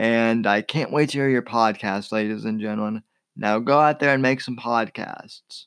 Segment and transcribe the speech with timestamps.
[0.00, 3.02] and I can't wait to hear your podcast, ladies and gentlemen.
[3.36, 5.66] Now go out there and make some podcasts.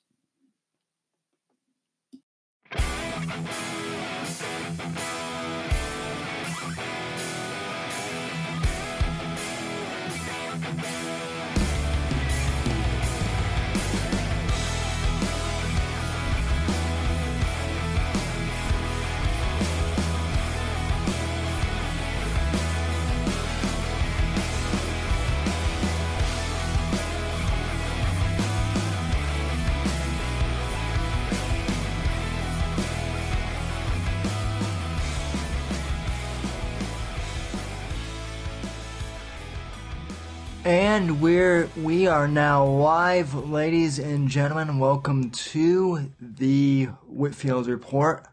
[40.65, 44.79] And we're we are now live, ladies and gentlemen.
[44.79, 48.25] Welcome to the Whitfield Report.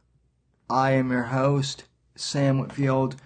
[0.69, 1.83] I am your host,
[2.15, 3.17] Sam Whitfield,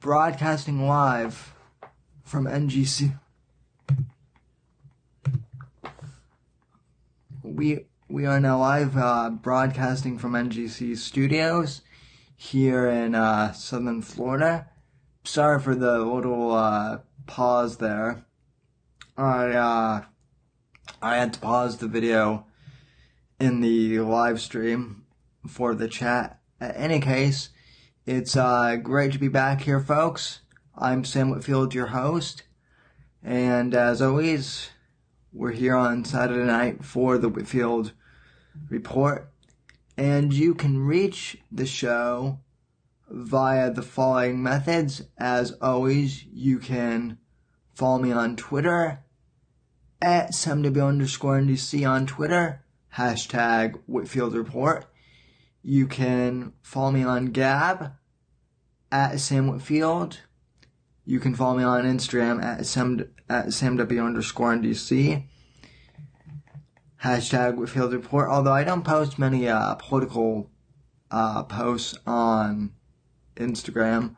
[0.00, 1.54] broadcasting live
[2.24, 3.16] from NGC.
[7.44, 11.82] We we are now live uh, broadcasting from NGC Studios
[12.34, 14.66] here in uh, Southern Florida.
[15.22, 18.24] Sorry for the little uh, pause there
[19.16, 20.04] I uh,
[21.02, 22.46] I had to pause the video
[23.38, 25.04] in the live stream
[25.46, 26.40] for the chat.
[26.60, 27.50] In any case,
[28.06, 30.40] it's uh, great to be back here, folks.
[30.76, 32.44] I'm Sam Whitfield, your host,
[33.22, 34.70] and as always,
[35.32, 37.92] we're here on Saturday night for the Whitfield
[38.68, 39.32] Report,
[39.96, 42.40] and you can reach the show
[43.08, 45.02] via the following methods.
[45.18, 47.18] As always, you can
[47.80, 49.02] follow me on Twitter
[50.02, 52.62] at SamW underscore NDC on Twitter,
[52.96, 54.84] hashtag Whitfield Report.
[55.62, 57.92] You can follow me on Gab
[58.92, 60.20] at Sam Whitfield.
[61.06, 65.24] You can follow me on Instagram at Sam at SamW underscore NDC.
[67.02, 68.28] Hashtag Whitfield Report.
[68.28, 70.50] Although I don't post many uh, political
[71.10, 72.74] uh, posts on
[73.36, 74.16] Instagram,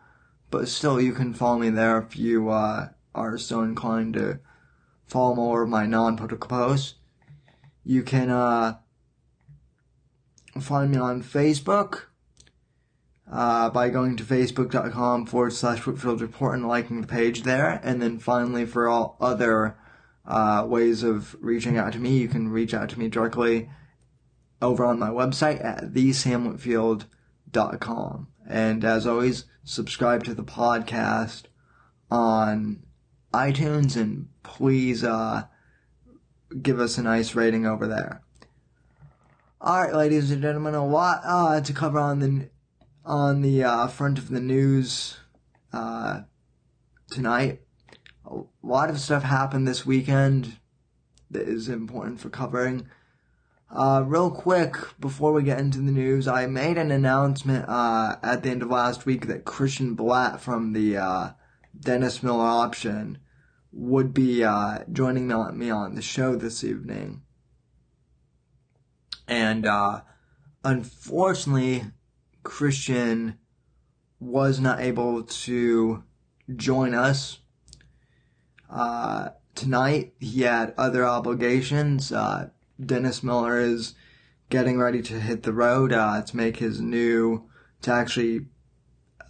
[0.50, 4.41] but still you can follow me there if you uh, are so inclined to
[5.06, 6.95] follow more of my non-political posts.
[7.84, 8.78] You can uh,
[10.61, 12.06] find me on Facebook
[13.31, 17.81] uh, by going to facebook.com forward slash Whitfield Report and liking the page there.
[17.83, 19.77] And then finally, for all other
[20.27, 23.71] uh, ways of reaching out to me, you can reach out to me directly
[24.61, 28.29] over on my website at thesamwhitfield.com.
[28.49, 31.44] And as always, subscribe to the podcast
[32.11, 32.83] on
[33.32, 35.44] iTunes and please uh,
[36.61, 38.23] give us a nice rating over there.
[39.61, 42.50] Alright, ladies and gentlemen, a lot uh, to cover on the
[43.05, 45.19] on the uh, front of the news
[45.73, 46.23] uh,
[47.11, 47.61] tonight.
[48.25, 50.56] A lot of stuff happened this weekend
[51.31, 52.88] that is important for covering.
[53.70, 58.43] Uh, real quick, before we get into the news, I made an announcement uh, at
[58.43, 61.31] the end of last week that Christian Bladt from the uh,
[61.78, 63.19] Dennis Miller option
[63.73, 65.29] would be uh, joining
[65.59, 67.23] me on the show this evening.
[69.27, 70.03] And uh,
[70.63, 71.85] unfortunately,
[72.43, 73.39] Christian
[74.21, 76.05] was not able to
[76.55, 77.39] join us.
[78.73, 80.15] uh, tonight.
[80.19, 82.11] He had other obligations.
[82.13, 82.49] Uh,
[82.85, 83.95] Dennis Miller is
[84.49, 87.49] getting ready to hit the road uh, to make his new,
[87.83, 88.47] to actually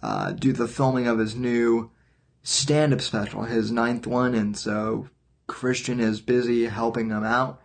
[0.01, 1.91] uh, do the filming of his new
[2.43, 5.09] stand-up special, his ninth one, and so
[5.47, 7.61] Christian is busy helping him out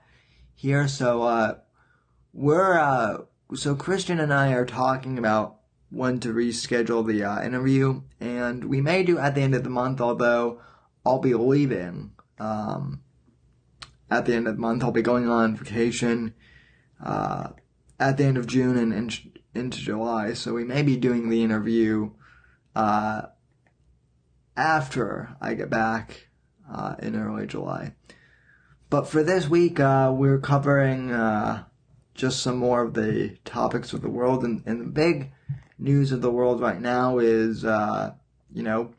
[0.55, 0.89] here.
[0.89, 1.59] So uh,
[2.33, 3.19] we're uh,
[3.55, 5.57] so Christian and I are talking about
[5.91, 9.71] when to reschedule the uh, interview, and we may do at the end of the
[9.71, 10.01] month.
[10.01, 10.61] Although
[11.05, 13.03] I'll be leaving um,
[14.11, 16.35] at the end of the month, I'll be going on vacation
[17.03, 17.51] uh,
[17.99, 20.35] at the end of June and, and, into July.
[20.35, 22.11] So we may be doing the interview
[22.77, 23.23] uh,
[24.59, 26.29] after I get back
[26.71, 27.95] uh, in early July.
[28.91, 31.65] But for this week, uh, we're covering uh,
[32.15, 35.31] just some more of the topics of the world, and, and, the big
[35.79, 38.15] news of the world right now is, uh,
[38.53, 38.93] you know,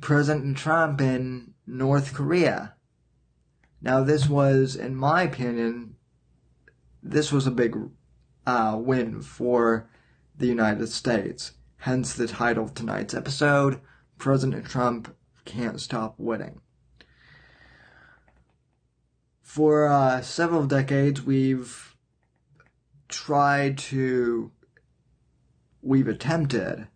[0.00, 2.74] President Trump in North Korea.
[3.82, 5.96] Now, this was, in my opinion,
[7.02, 7.76] this was a big
[8.46, 9.90] uh, win for
[10.38, 11.52] the United States.
[11.78, 13.80] Hence the title of tonight's episode
[14.18, 15.14] President Trump
[15.44, 16.60] Can't Stop Winning.
[19.42, 21.96] For uh, several decades, we've
[23.08, 24.50] tried to,
[25.82, 26.88] we've attempted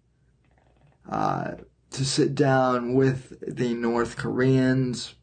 [1.09, 1.53] uh,
[1.91, 5.15] to sit down with the North Koreans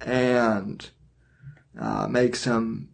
[0.00, 0.88] and
[1.78, 2.90] uh, make some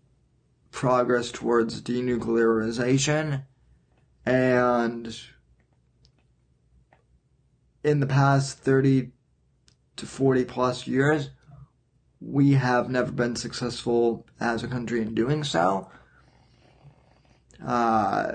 [0.70, 3.44] progress towards denuclearization
[4.24, 5.20] and
[7.84, 9.10] in the past 30
[9.96, 11.30] to 40 plus years
[12.20, 15.90] we have never been successful as a country in doing so.
[17.64, 18.32] Uh,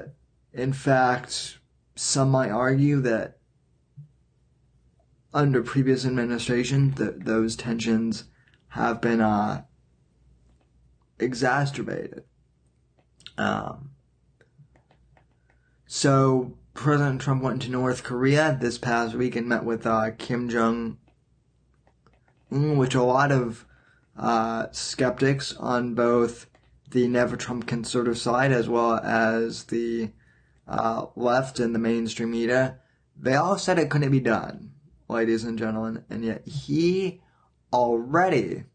[0.51, 1.59] in fact,
[1.95, 3.37] some might argue that
[5.33, 8.25] under previous administration, that those tensions
[8.69, 9.63] have been uh,
[11.19, 12.23] exacerbated.
[13.37, 13.91] Um,
[15.85, 20.47] so President Trump went to North Korea this past week and met with uh, Kim
[20.47, 20.99] Jong
[22.51, 23.65] Un, which a lot of
[24.15, 26.45] uh, skeptics on both
[26.91, 30.11] the Never Trump conservative side as well as the
[30.67, 32.77] uh, left and the mainstream media,
[33.19, 34.71] they all said it couldn't be done,
[35.09, 37.21] ladies and gentlemen, and yet he
[37.73, 38.65] already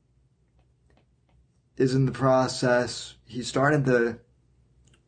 [1.76, 3.14] is in the process.
[3.26, 4.19] He started the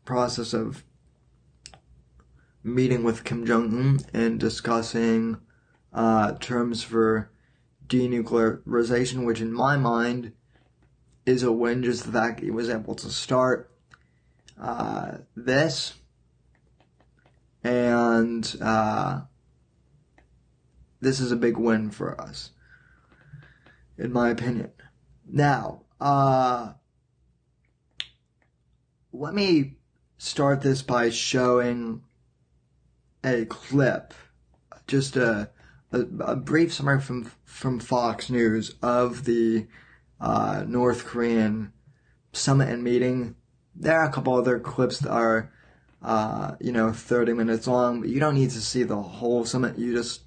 [0.04, 0.84] process of
[2.64, 5.36] meeting with Kim Jong Un and discussing
[5.92, 7.30] uh, terms for
[7.86, 10.32] denuclearization, which in my mind
[11.26, 11.82] is a win.
[11.82, 13.70] Just the fact he was able to start
[14.60, 15.94] uh, this,
[17.62, 19.20] and uh,
[21.00, 22.50] this is a big win for us,
[23.98, 24.70] in my opinion.
[25.26, 26.72] Now, uh,
[29.12, 29.76] let me
[30.16, 32.02] start this by showing
[33.24, 34.14] a clip,
[34.86, 35.50] just a,
[35.92, 39.66] a, a brief summary from from Fox News of the
[40.20, 41.72] uh, North Korean
[42.32, 43.36] summit and meeting.
[43.74, 45.52] There are a couple other clips that are,
[46.02, 49.78] uh, you know, 30 minutes long, but you don't need to see the whole summit.
[49.78, 50.22] You just,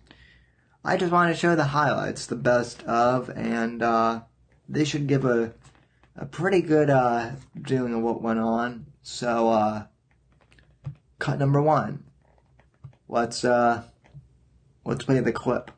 [0.84, 4.22] I just want to show the highlights, the best of, and uh,
[4.68, 5.54] they should give a
[6.18, 7.32] a pretty good uh,
[7.66, 8.88] feeling of what went on.
[9.04, 9.86] So, uh,
[11.20, 12.04] cut number one.
[13.10, 13.84] Let's uh,
[14.86, 15.72] let's play the clip.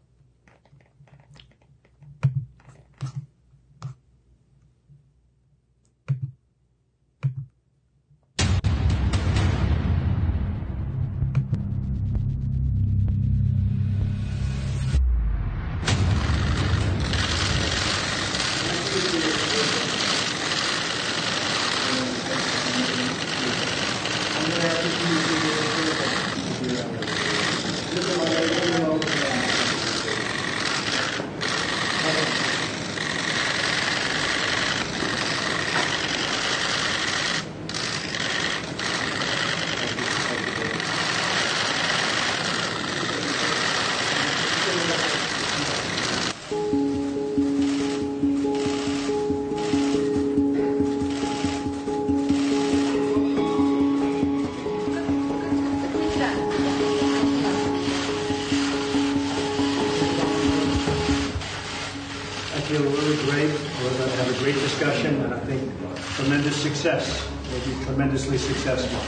[68.48, 69.00] successful.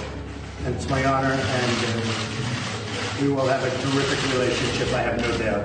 [0.66, 2.00] And it's my honor, and uh,
[3.20, 5.64] we will have a terrific relationship, I have no doubt.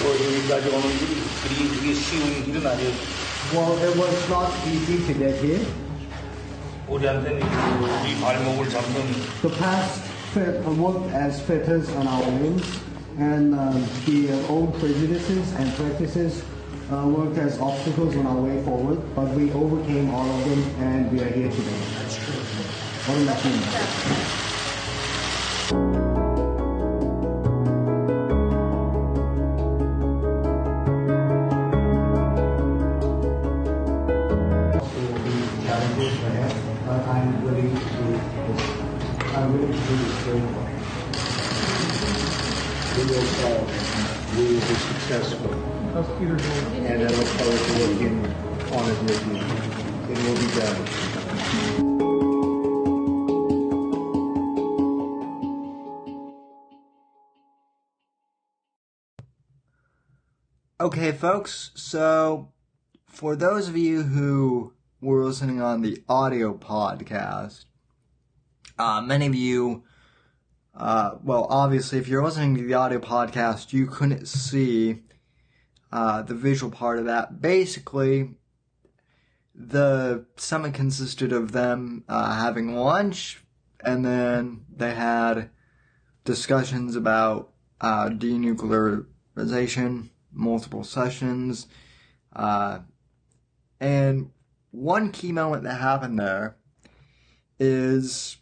[0.00, 2.90] 또 여기까지 오는 길이 그리 그게 쉬운 길은 아니에요.
[3.54, 5.64] Well, it was not easy to get here.
[6.88, 8.94] 우리한테는 그 우리 발목을 잡는
[9.42, 10.02] The past
[10.32, 12.66] fit, uh, worked as fetters on our limbs,
[13.18, 16.42] and um, the uh, old prejudices and practices
[16.91, 18.99] uh, worked as obstacles on our way forward.
[19.15, 21.79] But we overcame all of them, and we are here today.
[21.97, 22.33] That's true.
[22.33, 24.28] What a machine.
[60.89, 62.49] Okay, folks, so
[63.05, 67.65] for those of you who were listening on the audio podcast,
[68.79, 69.83] uh, many of you,
[70.73, 75.03] uh, well, obviously, if you're listening to the audio podcast, you couldn't see
[75.91, 77.39] uh, the visual part of that.
[77.39, 78.31] Basically,
[79.53, 83.43] the summit consisted of them uh, having lunch,
[83.85, 85.51] and then they had
[86.25, 91.67] discussions about uh, denuclearization, multiple sessions,
[92.35, 92.79] uh,
[93.79, 94.31] and
[94.71, 96.57] one key moment that happened there
[97.59, 98.37] is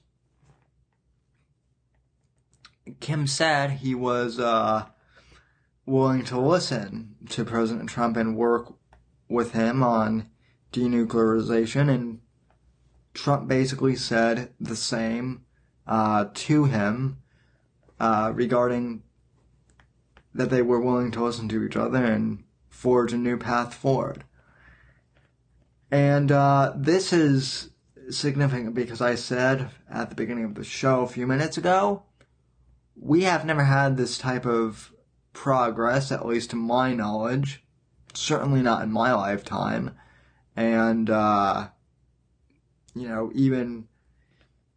[3.00, 4.86] Kim said he was uh,
[5.86, 8.74] willing to listen to President Trump and work
[9.30, 10.30] with him on
[10.72, 12.20] denuclearization, and
[13.14, 15.44] Trump basically said the same
[15.86, 17.18] uh, to him
[18.00, 19.04] uh, regarding
[20.38, 24.24] that they were willing to listen to each other and forge a new path forward.
[25.90, 27.72] And uh, this is
[28.10, 32.04] significant because I said at the beginning of the show a few minutes ago,
[32.96, 34.94] we have never had this type of
[35.34, 37.64] progress, at least to my knowledge.
[38.14, 39.96] Certainly not in my lifetime.
[40.56, 41.68] And, uh,
[42.96, 43.88] you know, even,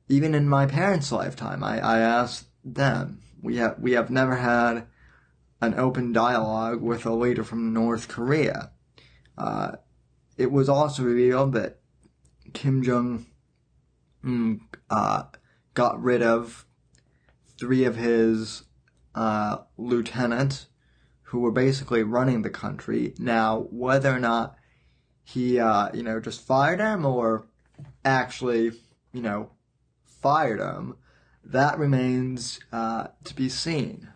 [0.09, 4.87] even in my parents' lifetime, I, I asked them, we have, we have never had
[5.61, 8.71] an open dialogue with a leader from North Korea.
[9.37, 9.73] Uh,
[10.37, 11.81] it was also revealed that
[12.53, 13.27] Kim Jong
[14.25, 15.25] Un uh,
[15.75, 16.67] got rid of
[17.59, 18.65] three of his
[19.15, 20.67] uh, lieutenants
[21.23, 23.15] who were basically running the country.
[23.19, 24.57] Now, whether or not
[25.23, 27.47] he, uh, you know, just fired them or
[28.05, 28.73] actually,
[29.13, 29.51] you know,
[30.05, 30.97] fired them,
[31.45, 34.10] that remains uh, to be seen.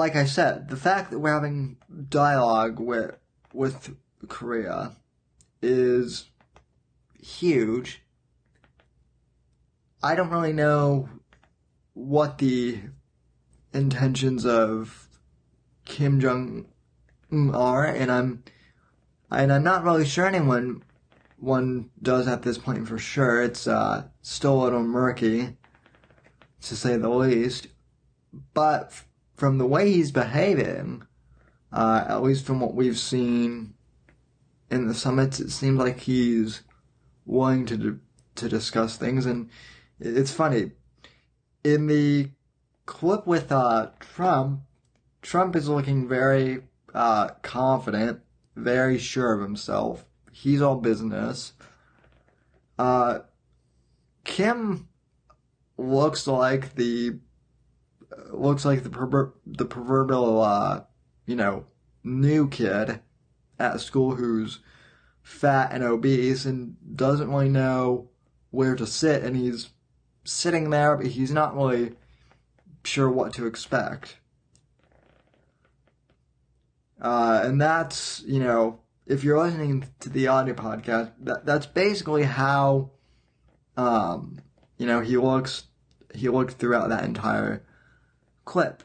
[0.00, 1.76] Like I said, the fact that we're having
[2.08, 3.18] dialogue with
[3.52, 3.94] with
[4.28, 4.92] Korea
[5.60, 6.24] is
[7.22, 8.00] huge.
[10.02, 11.10] I don't really know
[11.92, 12.78] what the
[13.74, 15.06] intentions of
[15.84, 16.64] Kim Jong
[17.52, 18.42] are, and I'm
[19.30, 20.82] and I'm not really sure anyone
[21.36, 23.42] one does at this point for sure.
[23.42, 25.58] It's uh, still a little murky,
[26.62, 27.66] to say the least.
[28.54, 28.94] But
[29.40, 31.02] from the way he's behaving,
[31.72, 33.72] uh, at least from what we've seen
[34.70, 36.62] in the summits, it seems like he's
[37.24, 37.98] willing to
[38.34, 39.48] to discuss things, and
[39.98, 40.72] it's funny.
[41.64, 42.28] In the
[42.84, 44.60] clip with uh, Trump,
[45.22, 48.20] Trump is looking very uh, confident,
[48.56, 50.04] very sure of himself.
[50.32, 51.54] He's all business.
[52.78, 53.20] Uh,
[54.24, 54.88] Kim
[55.78, 57.20] looks like the
[58.32, 60.82] looks like the the proverbial uh,
[61.26, 61.64] you know
[62.02, 63.00] new kid
[63.58, 64.60] at school who's
[65.22, 68.08] fat and obese and doesn't really know
[68.50, 69.70] where to sit, and he's
[70.24, 71.92] sitting there, but he's not really
[72.84, 74.16] sure what to expect.
[77.00, 82.24] Uh, and that's, you know, if you're listening to the audio podcast, that, that's basically
[82.24, 82.90] how,
[83.76, 84.38] um,
[84.76, 85.64] you know, he looks,
[86.14, 87.64] he looked throughout that entire
[88.50, 88.82] clip.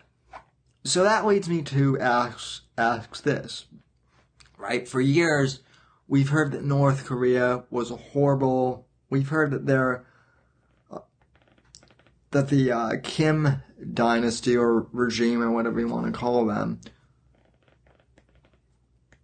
[0.84, 3.66] So that leads me to ask, ask this,
[4.60, 4.88] right?
[4.88, 5.62] For years,
[6.08, 10.06] we've heard that North Korea was a horrible, we've heard that there,
[12.30, 16.80] that the uh, Kim dynasty or regime or whatever you want to call them,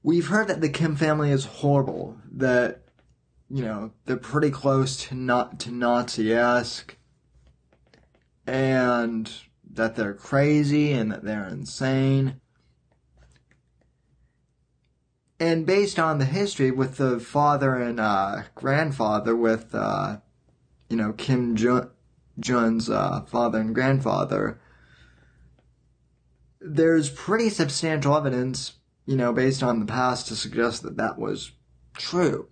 [0.02, 2.18] we've heard that the Kim family is horrible.
[2.32, 2.82] That
[3.48, 6.98] you know they're pretty close to not to Nazi-esque,
[8.48, 9.32] and
[9.74, 12.40] that they're crazy and that they're insane.
[15.40, 20.18] And based on the history with the father and uh, grandfather, with uh,
[20.90, 21.56] you know Kim
[22.40, 24.60] Jun's uh, father and grandfather,
[26.60, 28.74] there's pretty substantial evidence,
[29.08, 31.54] you know, based on the past to suggest that that was
[31.98, 32.48] true.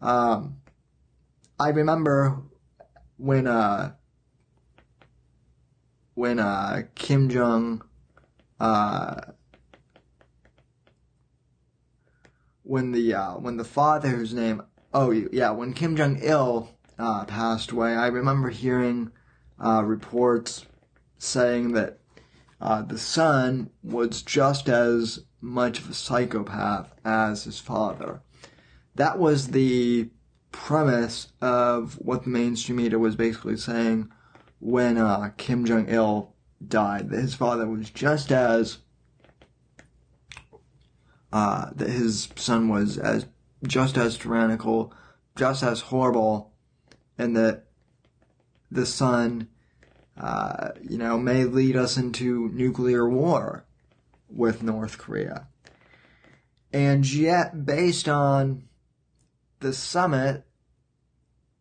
[0.00, 0.56] Um,
[1.60, 2.40] I remember
[3.18, 3.92] when uh
[6.18, 7.80] when uh Kim Jong
[8.58, 9.20] uh
[12.64, 14.60] when the uh when the father whose name
[14.92, 19.12] oh yeah when Kim Jong Il uh passed away I remember hearing
[19.64, 20.66] uh reports
[21.18, 22.00] saying that
[22.60, 28.22] uh the son was just as much of a psychopath as his father.
[28.96, 30.10] That was the
[30.50, 34.10] premise of what the mainstream media was basically saying
[34.60, 36.34] when uh, Kim Jong Il
[36.66, 37.10] died.
[37.10, 38.78] That his father was just as
[41.32, 43.26] uh, that his son was as
[43.66, 44.92] just as tyrannical,
[45.36, 46.52] just as horrible,
[47.16, 47.64] and that
[48.70, 49.48] the son,
[50.16, 53.64] uh, you know, may lead us into nuclear war
[54.28, 55.48] with North Korea.
[56.72, 58.64] And yet, based on
[59.60, 60.44] the summit,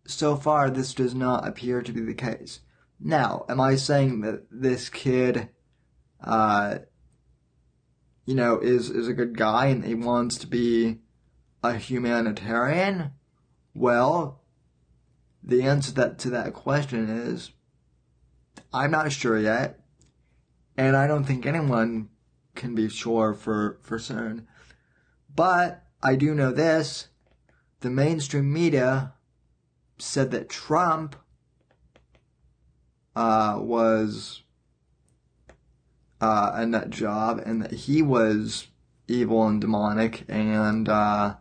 [0.06, 2.60] so far this does not appear to be the case.
[3.00, 5.50] Now, am I saying that this kid,
[6.22, 6.80] uh,
[8.26, 11.00] you know, is, is a good guy and he wants to be
[11.64, 13.12] a humanitarian?
[13.74, 14.42] Well,
[15.44, 17.52] the answer that, to that question is,
[18.74, 19.80] I'm not sure yet,
[20.76, 22.10] and I don't think anyone
[22.56, 24.48] can be sure for, for certain.
[25.34, 27.10] But I do know this,
[27.82, 29.14] the mainstream media
[30.00, 31.16] said that Trump
[33.18, 34.44] uh, was
[36.22, 38.68] uh, a nut job and that he was
[39.08, 41.34] evil and demonic and uh,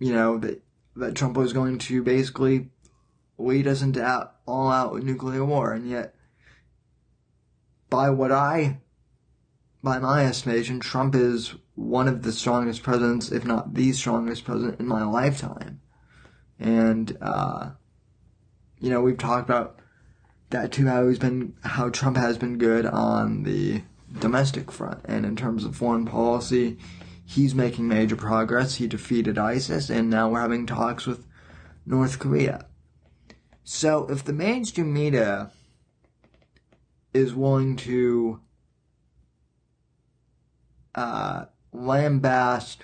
[0.00, 0.60] you know that
[0.96, 2.68] that Trump was going to basically
[3.38, 5.72] lead us into out, all out nuclear war.
[5.72, 6.16] And yet
[7.88, 8.80] by what I
[9.84, 14.80] by my estimation Trump is one of the strongest presidents if not the strongest president
[14.80, 15.80] in my lifetime.
[16.58, 17.70] And uh,
[18.84, 19.78] you know we've talked about
[20.50, 23.80] that too how he's been how Trump has been good on the
[24.18, 25.00] domestic front.
[25.06, 26.76] And in terms of foreign policy
[27.24, 28.74] he's making major progress.
[28.74, 31.26] He defeated ISIS and now we're having talks with
[31.86, 32.66] North Korea.
[33.64, 35.50] So if the mainstream media
[37.14, 38.40] is willing to
[40.94, 42.80] uh, lambast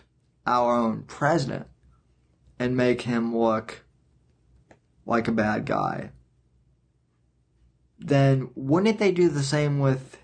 [0.47, 1.67] our own president
[2.59, 3.85] and make him look
[5.11, 6.13] like a bad guy,
[7.99, 10.17] then wouldn't they do the same with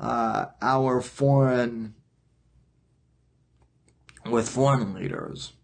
[0.00, 1.94] uh, our foreign
[4.30, 5.54] with foreign leaders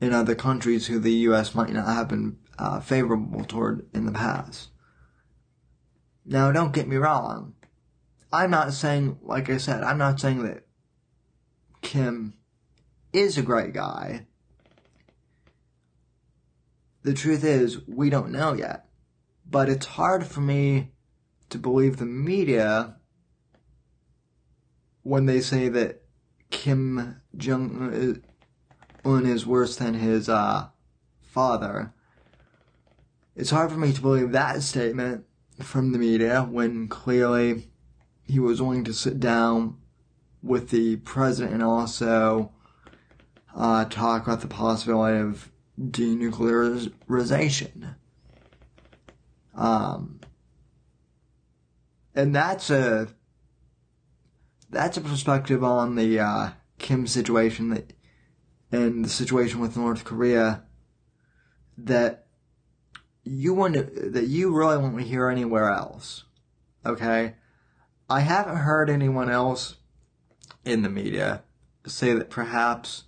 [0.00, 1.54] in other countries who the U.S.
[1.54, 4.68] might not have been uh, favorable toward in the past?
[6.24, 7.54] Now, don't get me wrong.
[8.32, 10.66] I'm not saying, like I said, I'm not saying that
[11.82, 12.34] Kim
[13.12, 14.26] is a great guy.
[17.04, 18.86] The truth is, we don't know yet.
[19.48, 20.92] But it's hard for me
[21.50, 22.96] to believe the media
[25.02, 26.02] when they say that
[26.50, 28.22] Kim Jong
[29.04, 30.68] Un is worse than his uh,
[31.20, 31.92] father.
[33.36, 35.26] It's hard for me to believe that statement
[35.60, 37.68] from the media when clearly
[38.26, 39.76] he was willing to sit down
[40.42, 42.52] with the president and also
[43.54, 47.94] uh, talk about the possibility of denuclearization.
[49.54, 50.20] Um,
[52.14, 53.08] and that's a
[54.70, 57.92] that's a perspective on the uh, Kim situation that
[58.72, 60.64] and the situation with North Korea
[61.78, 62.26] that
[63.22, 66.24] you want that you really won't hear anywhere else.
[66.84, 67.34] Okay,
[68.10, 69.76] I haven't heard anyone else
[70.64, 71.44] in the media
[71.86, 73.04] say that perhaps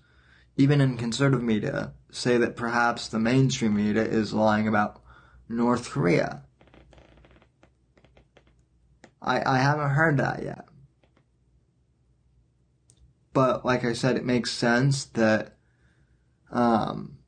[0.57, 5.03] even in conservative media, say that perhaps the mainstream media is lying about
[5.49, 6.43] North Korea.
[9.21, 10.65] I, I haven't heard that yet.
[13.35, 15.57] But like I said, it makes sense that,
[16.51, 17.19] um,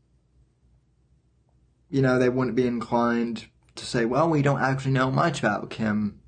[1.90, 3.46] you know, they wouldn't be inclined
[3.76, 6.20] to say, well, we don't actually know much about Kim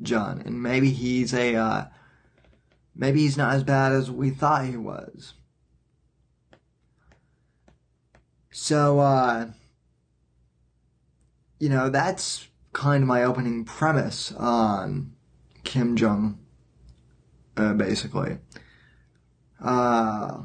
[0.00, 1.84] Jong, and maybe he's a, uh,
[2.94, 5.34] maybe he's not as bad as we thought he was.
[8.60, 9.46] So, uh,
[11.60, 15.12] you know, that's kind of my opening premise on
[15.62, 16.40] Kim Jong,
[17.56, 18.38] uh, basically.
[19.62, 20.42] Uh,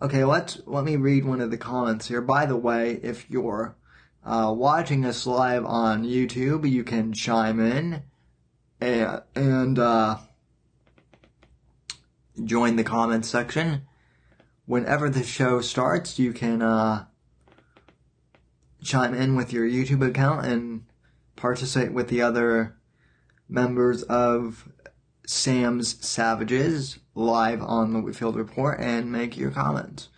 [0.00, 2.22] okay, let's let me read one of the comments here.
[2.22, 3.76] By the way, if you're
[4.24, 8.04] uh, watching us live on YouTube, you can chime in
[8.80, 10.18] and, and uh,
[12.44, 13.82] join the comments section.
[14.70, 17.04] Whenever the show starts, you can uh,
[18.84, 20.84] chime in with your YouTube account and
[21.34, 22.76] participate with the other
[23.48, 24.68] members of
[25.26, 30.08] Sam's Savages live on the Whitfield Report and make your comments.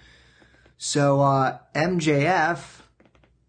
[0.76, 2.82] So, uh, MJF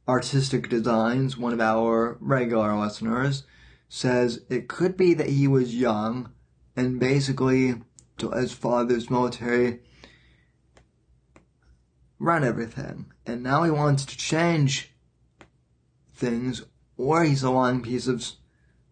[0.08, 3.44] Artistic Designs, one of our regular listeners,
[3.89, 6.32] says it could be that he was young
[6.78, 7.76] and basically,
[8.18, 9.82] his father's military,
[12.24, 13.08] run everything.
[13.26, 14.94] And now he wants to change
[16.16, 16.64] things,
[16.98, 18.26] or he's a lying piece of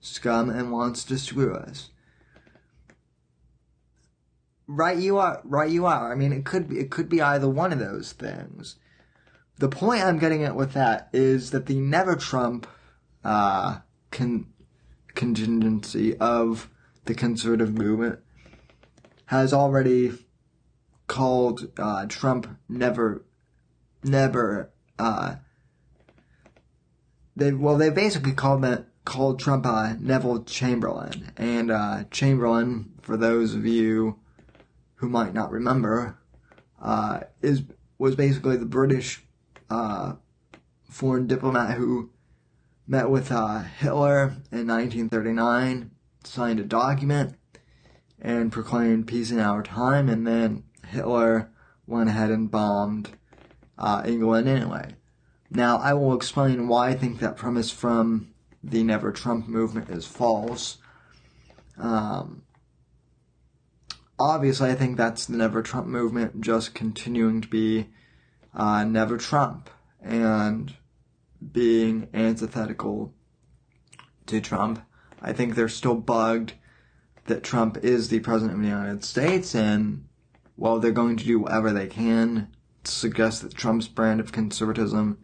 [0.01, 1.89] scum and wants to screw us.
[4.67, 6.11] Right you are, right you are.
[6.11, 8.75] I mean, it could be, it could be either one of those things.
[9.57, 12.67] The point I'm getting at with that is that the never Trump,
[13.23, 13.79] uh,
[14.11, 14.47] con-
[15.13, 16.69] contingency of
[17.05, 18.19] the conservative movement
[19.25, 20.11] has already
[21.11, 23.25] called, uh, Trump never,
[24.03, 25.35] never, uh,
[27.35, 28.63] they well they basically called
[29.03, 31.31] called Trump uh, Neville Chamberlain.
[31.37, 34.19] And uh, Chamberlain for those of you
[34.95, 36.17] who might not remember
[36.81, 37.63] uh, is
[37.97, 39.23] was basically the British
[39.69, 40.13] uh,
[40.89, 42.11] foreign diplomat who
[42.87, 45.91] met with uh, Hitler in 1939
[46.23, 47.35] signed a document
[48.21, 51.49] and proclaimed peace in our time and then Hitler
[51.87, 53.09] went ahead and bombed
[53.77, 54.95] uh, England anyway.
[55.49, 60.05] Now, I will explain why I think that premise from the Never Trump movement is
[60.05, 60.77] false.
[61.77, 62.43] Um,
[64.19, 67.89] obviously, I think that's the Never Trump movement just continuing to be
[68.53, 69.69] uh, Never Trump
[70.01, 70.73] and
[71.51, 73.13] being antithetical
[74.27, 74.81] to Trump.
[75.21, 76.53] I think they're still bugged
[77.25, 80.05] that Trump is the president of the United States, and
[80.61, 82.47] while they're going to do whatever they can
[82.83, 85.17] to suggest that Trump's brand of conservatism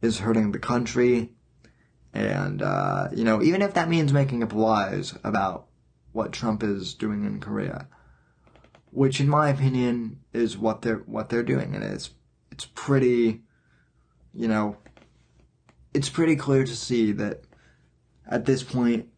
[0.00, 1.30] is hurting the country.
[2.12, 5.66] And, uh, you know, even if that means making up lies about
[6.12, 7.88] what Trump is doing in Korea,
[8.92, 11.74] which in my opinion is what they're, what they're doing.
[11.74, 12.10] And it's,
[12.52, 13.42] it's pretty,
[14.32, 14.76] you know,
[15.92, 17.42] it's pretty clear to see that
[18.30, 19.08] at this point,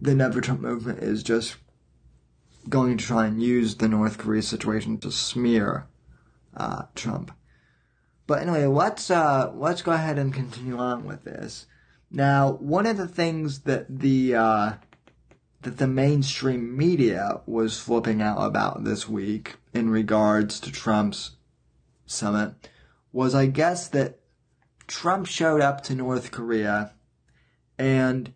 [0.00, 1.58] the Never Trump movement is just
[2.68, 5.86] going to try and use the North Korea situation to smear
[6.56, 7.32] uh, Trump.
[8.26, 11.66] But anyway, let's uh, let's go ahead and continue on with this.
[12.10, 14.72] Now, one of the things that the uh,
[15.62, 21.32] that the mainstream media was flipping out about this week in regards to Trump's
[22.06, 22.54] summit
[23.12, 24.20] was, I guess, that
[24.86, 26.92] Trump showed up to North Korea
[27.78, 28.32] and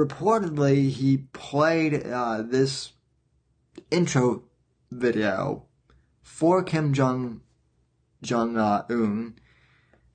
[0.00, 2.92] reportedly he played uh, this
[3.90, 4.44] intro
[4.90, 5.64] video
[6.22, 7.42] for Kim Jong
[8.22, 9.34] Jong Un,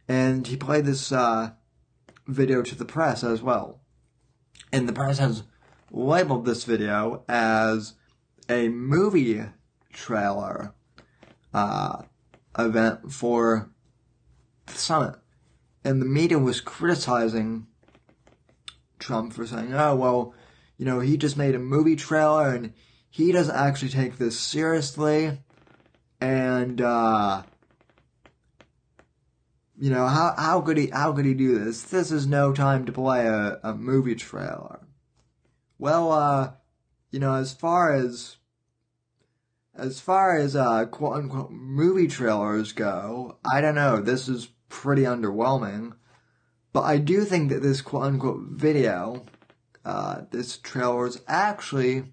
[0.08, 1.52] and he played this uh,
[2.28, 3.80] video to the press as well.
[4.71, 5.43] And the press has
[5.91, 7.93] labeled this video as
[8.50, 9.43] a movie
[9.93, 10.74] trailer
[11.54, 12.04] uh,
[12.58, 13.69] event for
[14.65, 15.15] the summit.
[15.84, 17.67] And the media was criticizing
[19.00, 20.34] Trump for saying, oh, well,
[20.78, 22.74] you know, he just made a movie trailer and
[23.10, 25.40] he doesn't actually take this seriously
[26.22, 27.44] and uh,
[29.78, 31.84] you know how how could he how could he do this?
[31.84, 34.80] This is no time to play a, a movie trailer.
[35.78, 36.52] Well, uh,
[37.12, 38.38] you know, as far as
[39.76, 44.02] as far as uh, quote unquote movie trailers go, I don't know.
[44.02, 45.94] This is pretty underwhelming,
[46.76, 49.26] but I do think that this quote unquote video,
[49.86, 52.12] uh, this trailer is actually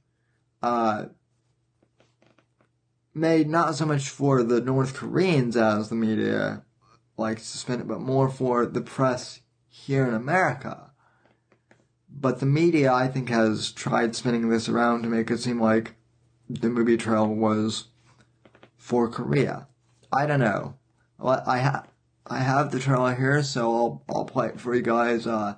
[0.62, 1.06] uh,
[3.12, 6.62] made not so much for the North Koreans as the media
[7.16, 10.92] likes to spin it, but more for the press here in America.
[12.08, 15.96] But the media, I think, has tried spinning this around to make it seem like
[16.48, 17.88] the movie trail was
[18.76, 19.66] for Korea.
[20.12, 20.76] I don't know.
[21.18, 21.88] I have
[22.26, 25.54] I have the trailer here, so I'll I'll play it for you guys uh,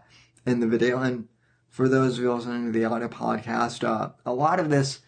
[0.47, 0.99] in the video.
[1.01, 1.29] And
[1.69, 5.01] for those of you listening to the audio podcast, uh, a lot of this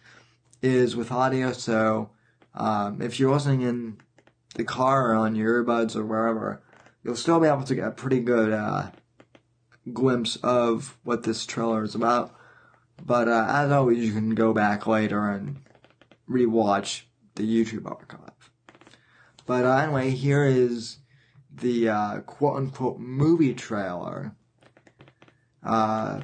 [0.61, 2.11] is with audio, so
[2.53, 3.97] um, if you're listening in
[4.55, 6.61] the car or on your earbuds or wherever,
[7.03, 8.91] you'll still be able to get a pretty good uh,
[9.93, 12.35] glimpse of what this trailer is about.
[13.03, 15.61] But uh, as always, you can go back later and
[16.29, 17.03] rewatch
[17.35, 18.51] the YouTube archive.
[19.45, 20.97] But uh, anyway, here is
[21.59, 24.35] the uh, quote unquote movie trailer
[25.63, 26.21] uh,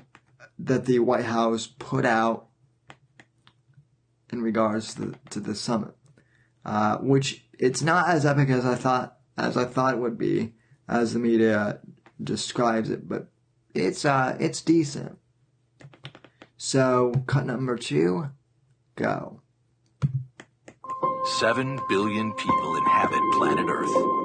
[0.59, 2.47] that the White House put out
[4.31, 5.95] in regards to the, to the summit,
[6.65, 10.53] uh, which it's not as epic as I thought as I thought it would be,
[10.87, 11.79] as the media
[12.21, 13.27] describes it, but
[13.73, 15.17] it's uh it's decent.
[16.57, 18.29] So cut number two,
[18.95, 19.41] go.
[21.37, 24.22] Seven billion people inhabit planet Earth.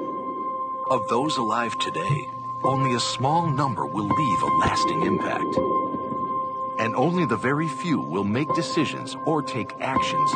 [0.89, 2.31] Of those alive today,
[2.63, 5.55] only a small number will leave a lasting impact.
[6.79, 10.31] And only the very few will make decisions or take actions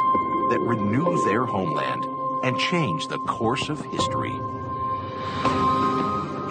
[0.51, 2.05] that renew their homeland
[2.43, 4.39] and change the course of history.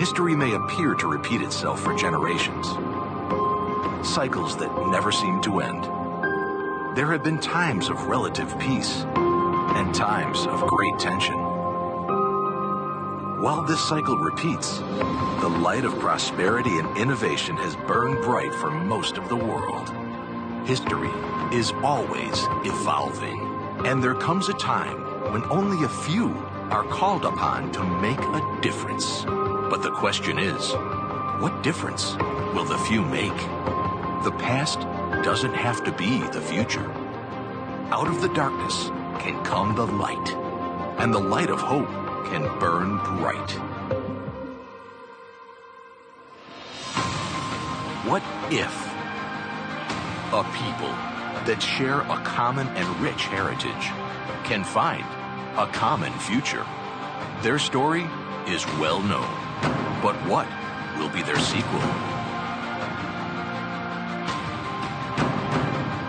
[0.01, 2.67] History may appear to repeat itself for generations.
[4.05, 5.85] Cycles that never seem to end.
[6.97, 11.42] There have been times of relative peace and times of great tension.
[13.43, 19.19] While this cycle repeats, the light of prosperity and innovation has burned bright for most
[19.19, 19.89] of the world.
[20.65, 21.11] History
[21.53, 23.41] is always evolving,
[23.85, 26.29] and there comes a time when only a few
[26.71, 29.25] are called upon to make a difference.
[29.25, 30.75] But the question is,
[31.43, 32.15] what difference
[32.55, 33.37] will the few make?
[34.23, 34.83] The past
[35.25, 36.89] doesn't have to be the future.
[37.91, 38.87] Out of the darkness
[39.19, 40.33] can come the light,
[41.01, 42.02] and the light of hope
[42.33, 43.51] can burn bright.
[48.09, 48.75] What if
[50.33, 50.89] a people
[51.45, 53.85] that share a common and rich heritage
[54.45, 55.05] can find
[55.59, 56.65] a common future?
[57.43, 58.07] Their story
[58.49, 59.29] is well known,
[60.01, 60.49] but what
[60.97, 61.81] will be their sequel?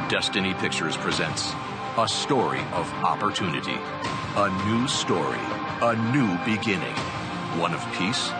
[0.08, 1.52] Destiny Pictures presents
[1.98, 3.78] a story of opportunity,
[4.38, 6.96] a new story, a new beginning,
[7.60, 8.32] one of peace,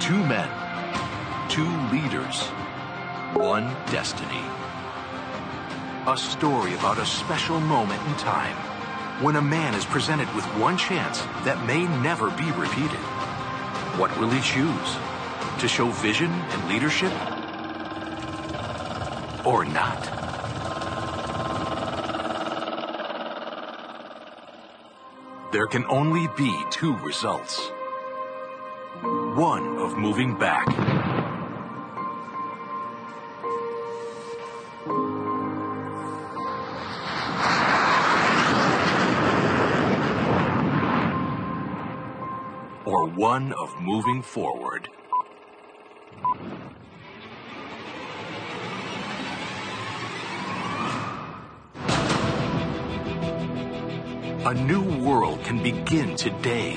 [0.00, 0.48] two men,
[1.50, 2.44] two leaders,
[3.34, 4.40] one destiny.
[6.06, 8.56] A story about a special moment in time
[9.22, 13.04] when a man is presented with one chance that may never be repeated.
[14.00, 14.96] What will he choose?
[15.60, 17.12] To show vision and leadership?
[19.44, 20.17] Or not?
[25.50, 27.70] There can only be two results.
[29.00, 30.68] One of moving back.
[42.84, 44.90] Or one of moving forward.
[54.48, 56.76] A new world can begin today.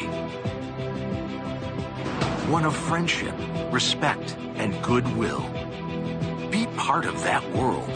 [2.50, 3.34] One of friendship,
[3.72, 5.40] respect, and goodwill.
[6.52, 7.88] Be part of that world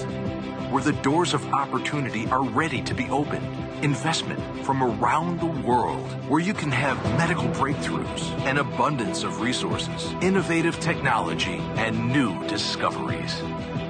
[0.71, 3.45] where the doors of opportunity are ready to be opened.
[3.83, 10.13] Investment from around the world where you can have medical breakthroughs, an abundance of resources,
[10.21, 13.33] innovative technology, and new discoveries.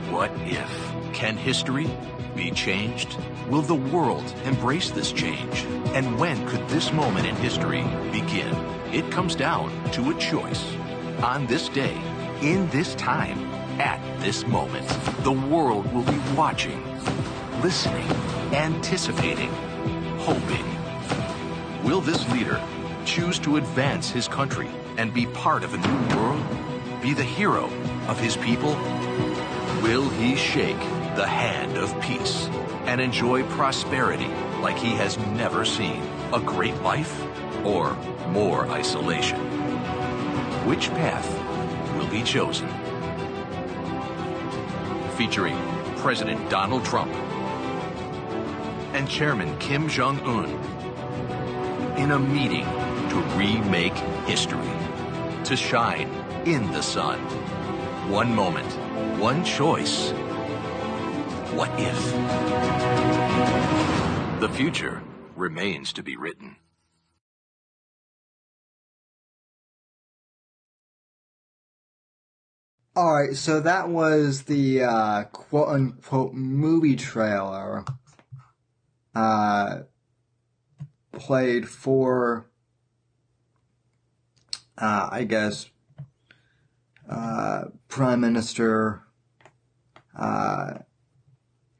[0.10, 0.94] What if?
[1.14, 1.88] Can history
[2.36, 3.20] be changed?
[3.50, 5.66] Will the world embrace this change?
[5.94, 8.56] And when could this moment in history begin?
[8.92, 10.66] It comes down to a choice.
[11.22, 11.96] On this day,
[12.42, 13.38] in this time,
[13.80, 14.88] at this moment,
[15.24, 16.84] the world will be watching,
[17.62, 18.10] listening,
[18.52, 19.52] anticipating,
[20.18, 20.66] hoping.
[21.84, 22.60] Will this leader
[23.06, 26.44] choose to advance his country and be part of a new world?
[27.00, 27.66] Be the hero
[28.08, 28.74] of his people?
[29.84, 30.80] Will he shake
[31.16, 32.50] the hand of peace
[32.88, 34.28] and enjoy prosperity
[34.62, 36.02] like he has never seen?
[36.34, 37.24] A great life
[37.66, 37.94] or
[38.30, 39.40] more isolation?
[40.68, 41.28] Which path
[41.98, 42.68] will be chosen?
[45.18, 45.58] Featuring
[45.98, 47.14] President Donald Trump
[48.94, 50.50] and Chairman Kim Jong un
[51.98, 52.66] in a meeting
[53.10, 53.96] to remake
[54.28, 54.70] history,
[55.44, 56.10] to shine
[56.46, 57.20] in the sun.
[58.10, 58.72] One moment,
[59.20, 60.12] one choice.
[61.56, 62.12] What if?
[64.42, 65.02] The future
[65.38, 66.58] remains to be written.
[72.94, 77.86] Alright, so that was the uh, quote unquote movie trailer
[79.16, 79.84] uh,
[81.14, 82.48] played for,
[84.78, 85.70] uh, I guess,
[87.10, 89.04] uh, Prime Minister
[90.20, 90.80] uh,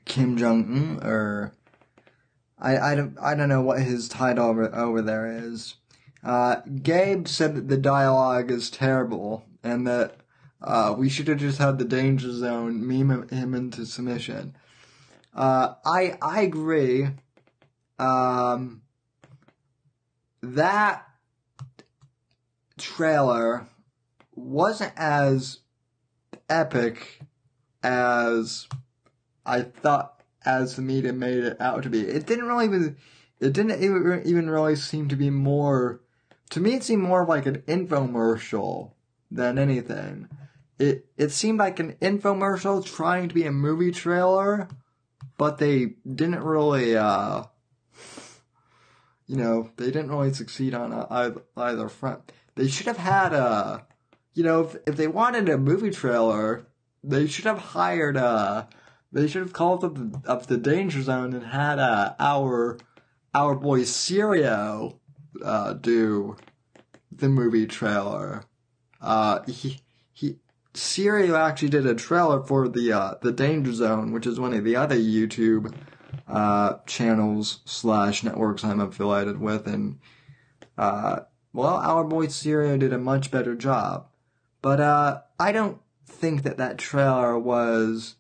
[0.06, 1.54] Kim Jong Un, or
[2.60, 5.76] I, I don't I don't know what his title over, over there is.
[6.24, 10.18] Uh, Gabe said that the dialogue is terrible and that
[10.62, 14.56] uh, we should have just had the danger zone meme him into submission.
[15.34, 17.10] Uh, I I agree.
[18.00, 18.82] Um,
[20.42, 21.08] that
[22.78, 23.68] trailer
[24.34, 25.60] wasn't as
[26.50, 27.20] epic
[27.84, 28.68] as
[29.46, 32.02] I thought as the media made it out to be.
[32.02, 32.98] It didn't really even,
[33.40, 36.02] it didn't even, really seem to be more,
[36.52, 38.92] to me it seemed more like an infomercial
[39.32, 40.30] than anything.
[40.78, 44.68] It, it seemed like an infomercial trying to be a movie trailer,
[45.38, 47.44] but they didn't really, uh,
[49.26, 52.32] you know, they didn't really succeed on either, either front.
[52.56, 53.86] They should have had a,
[54.34, 56.68] you know, if, if they wanted a movie trailer,
[57.04, 58.66] they should have hired, uh,
[59.16, 62.78] they should have called up the, up the danger zone and had, uh, our,
[63.34, 64.98] our boy Sirio,
[65.42, 66.36] uh, do
[67.10, 68.44] the movie trailer.
[69.02, 69.80] Uh, he,
[70.12, 70.40] he,
[70.74, 74.66] Sirio actually did a trailer for the, uh, the Danger Zone, which is one of
[74.66, 75.74] the other YouTube,
[76.28, 80.00] uh, channels slash networks I'm affiliated with, and,
[80.78, 81.22] uh,
[81.54, 84.08] well, our boy Sirio did a much better job.
[84.62, 88.16] But, uh, I don't think that that trailer was,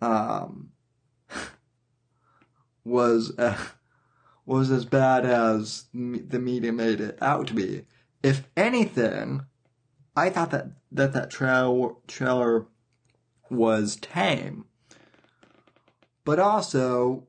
[0.00, 0.70] um,
[2.84, 3.56] was, uh,
[4.44, 7.86] was as bad as the media made it out to be.
[8.22, 9.46] If anything,
[10.16, 12.66] I thought that, that that trail, trailer
[13.50, 14.64] was tame.
[16.24, 17.28] But also,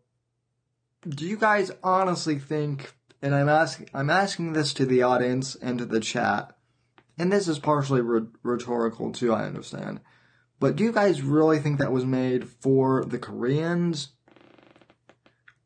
[1.08, 5.78] do you guys honestly think, and I'm asking, I'm asking this to the audience and
[5.80, 6.56] to the chat,
[7.18, 10.00] and this is partially re- rhetorical too, I understand.
[10.60, 14.10] But do you guys really think that was made for the Koreans?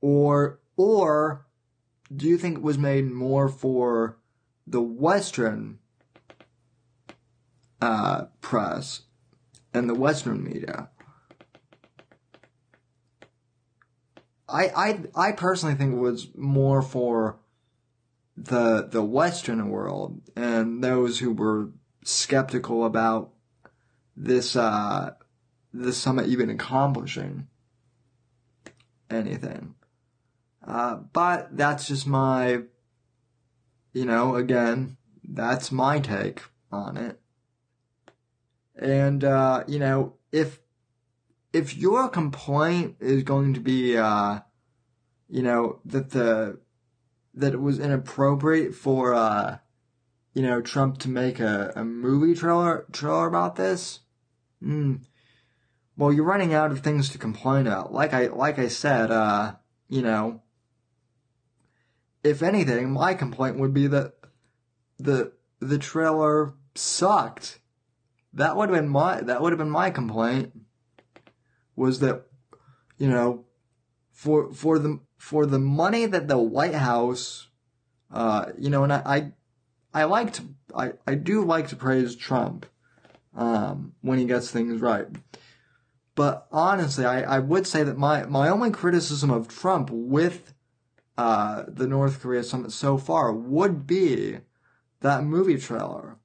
[0.01, 1.45] Or, or,
[2.13, 4.17] do you think it was made more for
[4.67, 5.79] the Western,
[7.81, 9.03] uh, press
[9.73, 10.89] and the Western media?
[14.49, 14.99] I, I,
[15.29, 17.39] I personally think it was more for
[18.35, 21.69] the, the Western world and those who were
[22.03, 23.30] skeptical about
[24.15, 25.11] this, uh,
[25.73, 27.47] this summit even accomplishing
[29.09, 29.75] anything.
[30.65, 32.61] Uh, but that's just my,
[33.93, 37.19] you know, again, that's my take on it.
[38.75, 40.59] And, uh, you know, if,
[41.53, 44.39] if your complaint is going to be, uh,
[45.29, 46.59] you know, that the,
[47.33, 49.57] that it was inappropriate for, uh,
[50.33, 53.99] you know, Trump to make a, a movie trailer, trailer about this,
[54.63, 55.01] mm,
[55.97, 57.93] well, you're running out of things to complain about.
[57.93, 59.55] Like I, like I said, uh,
[59.89, 60.41] you know,
[62.23, 64.13] if anything, my complaint would be that
[64.97, 67.59] the, the trailer sucked.
[68.33, 70.53] That would have been my, that would have been my complaint.
[71.75, 72.23] Was that,
[72.97, 73.45] you know,
[74.11, 77.49] for, for the, for the money that the White House,
[78.13, 79.31] uh, you know, and I, I,
[79.93, 80.43] I like to,
[80.75, 82.65] I, I do like to praise Trump,
[83.35, 85.07] um, when he gets things right.
[86.15, 90.53] But honestly, I, I would say that my, my only criticism of Trump with,
[91.17, 94.37] uh, the North Korea summit so far would be
[95.01, 96.17] that movie trailer.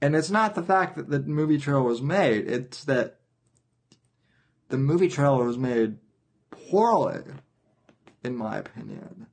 [0.00, 3.20] And it's not the fact that the movie trailer was made, it's that
[4.68, 5.98] the movie trailer was made
[6.50, 7.22] poorly,
[8.22, 9.26] in my opinion.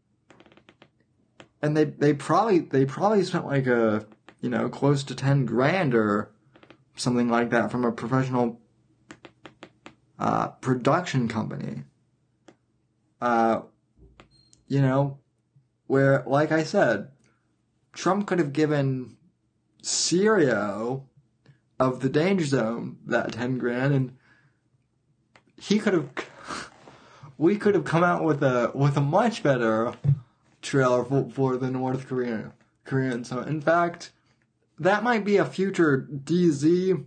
[1.65, 4.05] And they, they probably, they probably spent like a,
[4.39, 6.29] you know, close to 10 grand or
[6.95, 8.61] something like that from a professional,
[10.19, 11.81] uh, production company.
[13.19, 13.61] Uh,
[14.67, 15.17] you know,
[15.87, 17.07] where, like I said,
[17.93, 19.17] Trump could have given
[19.81, 21.05] Sirio
[21.79, 24.17] of the danger zone that 10 grand and
[25.59, 26.09] he could have,
[27.39, 29.95] we could have come out with a, with a much better
[30.65, 32.51] trailer for, for the North Korean,
[32.83, 34.11] Korean So, In fact,
[34.79, 37.05] that might be a future DZ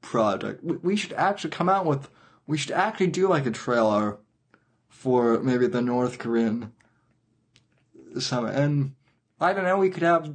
[0.00, 0.64] project.
[0.64, 2.08] We, we should actually come out with,
[2.46, 4.18] we should actually do like a trailer
[4.88, 6.72] for maybe the North Korean
[8.18, 8.54] summit.
[8.54, 8.94] And
[9.40, 10.34] I don't know, we could have,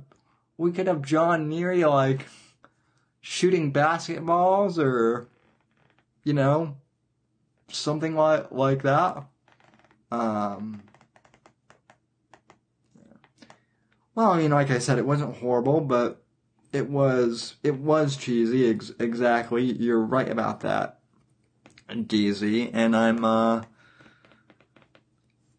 [0.58, 2.28] we could have John Neary like
[3.20, 5.28] shooting basketballs or,
[6.24, 6.78] you know,
[7.68, 9.26] something like, like that.
[10.12, 10.84] Um,
[14.16, 16.24] well, I mean, like I said, it wasn't horrible, but
[16.72, 18.70] it was it was cheesy.
[18.70, 21.00] Ex- exactly, you're right about that,
[21.90, 22.72] DZ.
[22.74, 23.64] And I'm uh,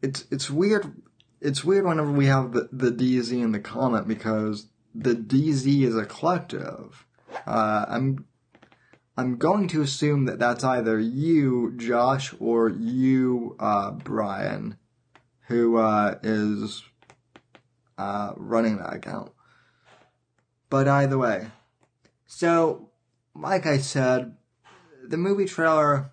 [0.02, 1.02] it's it's weird.
[1.40, 5.96] It's weird whenever we have the the DZ in the comment because the DZ is
[5.96, 7.06] a collective.
[7.46, 8.26] Uh, I'm
[9.16, 14.76] I'm going to assume that that's either you, Josh, or you, uh, Brian,
[15.46, 16.82] who uh, is
[17.98, 19.32] uh, running that account.
[20.70, 21.48] But either way,
[22.26, 22.90] so
[23.34, 24.36] like I said,
[25.02, 26.10] the movie trailer,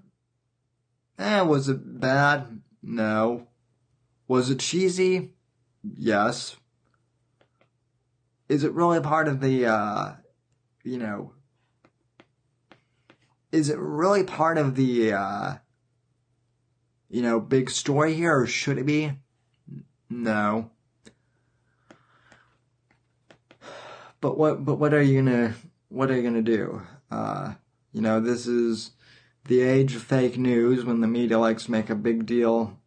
[1.18, 2.62] eh, was it bad?
[2.82, 3.48] No.
[4.28, 5.34] Was it cheesy?
[5.84, 6.56] Yes.
[8.50, 10.14] Is it really part of the, uh,
[10.84, 11.34] you know,
[13.52, 15.54] is it really part of the, uh,
[17.10, 19.12] you know, big story here, or should it be?
[20.10, 20.72] No.
[24.22, 25.56] But what, but what are you gonna,
[25.90, 26.84] what are you gonna do?
[27.10, 27.56] Uh,
[27.92, 28.92] you know, this is
[29.46, 32.80] the age of fake news when the media likes to make a big deal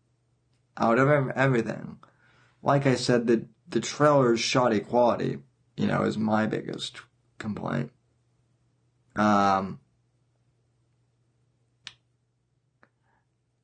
[0.76, 1.98] out of everything.
[2.62, 5.38] Like I said, the, the trailer's shoddy quality,
[5.76, 7.00] you know, is my biggest
[7.38, 7.90] complaint.
[9.16, 9.80] Um,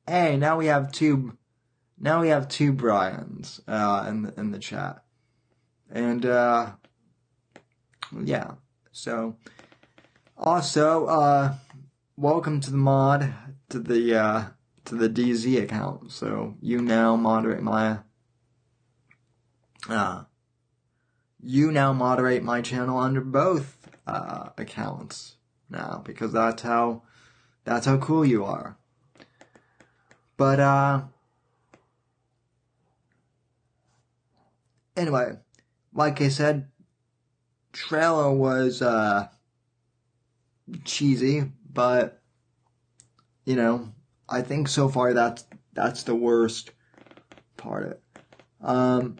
[0.07, 1.37] hey, now we have two,
[1.97, 5.03] now we have two Brians, uh, in the, in the chat.
[5.89, 6.73] And, uh,
[8.19, 8.51] yeah,
[8.91, 9.37] so,
[10.37, 11.55] also, uh,
[12.17, 13.33] welcome to the mod,
[13.69, 14.45] to the, uh,
[14.85, 16.11] to the DZ account.
[16.11, 17.99] So, you now moderate my,
[19.89, 20.23] uh,
[21.41, 25.35] you now moderate my channel under both, uh, accounts
[25.69, 27.03] now, because that's how,
[27.63, 28.77] that's how cool you are.
[30.37, 31.01] But, uh,
[34.97, 35.37] anyway,
[35.93, 36.67] like I said,
[37.71, 39.27] trailer was, uh,
[40.85, 42.21] cheesy, but,
[43.45, 43.93] you know,
[44.29, 46.71] I think so far that's, that's the worst
[47.57, 48.03] part of it.
[48.61, 49.17] Um,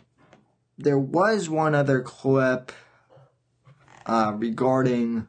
[0.77, 2.71] there was one other clip,
[4.05, 5.27] uh, regarding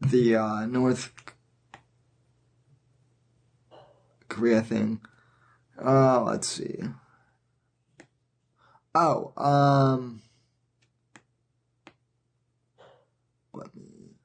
[0.00, 1.12] the, uh, North
[4.28, 5.00] Korea thing.
[5.82, 6.80] Uh, let's see.
[8.94, 10.22] Oh, um,
[13.54, 14.16] let me,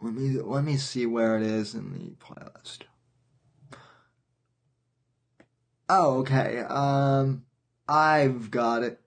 [0.00, 2.80] let me, let me see where it is in the playlist.
[5.88, 6.60] Oh, okay.
[6.60, 7.44] Um,
[7.88, 9.00] I've got it.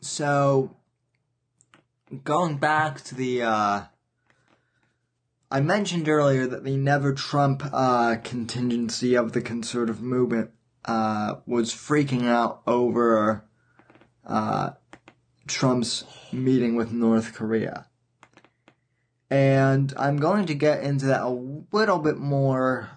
[0.00, 0.76] So,
[2.24, 3.82] going back to the, uh,
[5.50, 10.50] I mentioned earlier that the Never Trump uh, contingency of the conservative movement
[10.84, 13.44] uh, was freaking out over
[14.26, 14.70] uh,
[15.48, 17.86] Trump's meeting with North Korea.
[19.30, 22.90] And I'm going to get into that a little bit more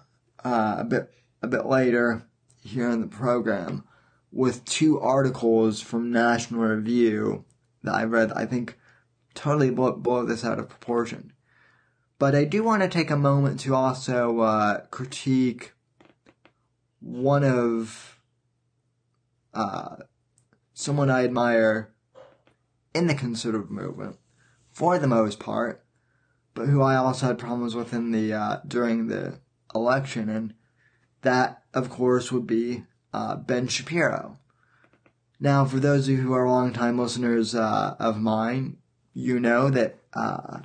[0.44, 2.22] uh, a bit a bit later
[2.64, 3.84] here in the program
[4.30, 7.44] with two articles from National Review
[7.82, 8.32] that I read.
[8.32, 8.78] I think
[9.34, 11.32] totally blow, blow this out of proportion.
[12.18, 15.72] But I do want to take a moment to also uh, critique
[17.00, 18.20] one of
[19.52, 19.96] uh,
[20.72, 21.91] someone I admire
[22.94, 24.18] in the conservative movement,
[24.70, 25.84] for the most part,
[26.54, 29.40] but who I also had problems with in the uh, during the
[29.74, 30.54] election, and
[31.22, 34.38] that, of course, would be uh, Ben Shapiro.
[35.40, 38.76] Now, for those of you who are longtime listeners uh, of mine,
[39.12, 40.60] you know that uh,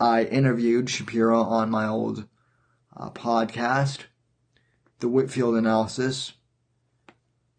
[0.00, 2.26] I interviewed Shapiro on my old
[2.96, 4.04] uh, podcast,
[5.00, 6.32] The Whitfield Analysis.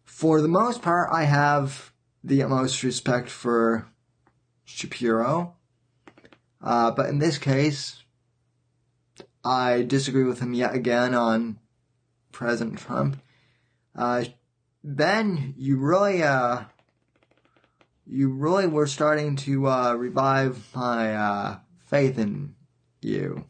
[0.04, 1.92] For the most part, I have
[2.24, 3.89] the utmost respect for
[4.70, 5.54] Shapiro.
[6.62, 8.02] Uh, but in this case,
[9.44, 11.58] I disagree with him yet again on
[12.32, 13.20] President Trump.
[13.96, 14.24] Uh,
[14.84, 16.64] ben, you really, uh,
[18.06, 22.54] you really were starting to, uh, revive my, uh, faith in
[23.00, 23.46] you.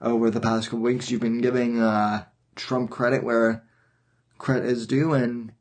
[0.00, 2.24] Over the past couple weeks, you've been giving, uh,
[2.56, 3.64] Trump credit where
[4.38, 5.52] credit is due and,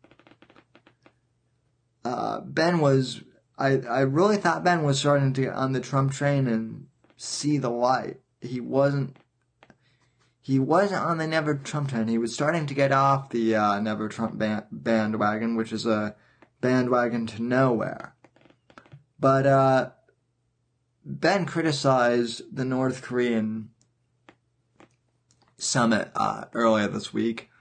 [2.04, 3.22] uh, Ben was,
[3.62, 7.60] I, I really thought Ben was starting to get on the Trump train and see
[7.60, 8.18] the light.
[8.42, 9.18] He wasn't
[10.42, 12.08] he wasn't on the Never Trump train.
[12.08, 16.16] He was starting to get off the uh, Never Trump band- bandwagon, which is a
[16.60, 18.16] bandwagon to nowhere.
[19.20, 19.90] But uh,
[21.06, 23.70] Ben criticized the North Korean
[25.60, 27.52] summit uh, earlier this week,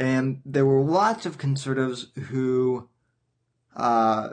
[0.00, 2.88] and there were lots of conservatives who
[3.76, 4.30] uh,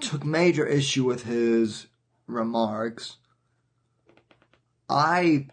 [0.00, 1.86] took major issue with his
[2.26, 3.16] remarks.
[4.88, 5.48] I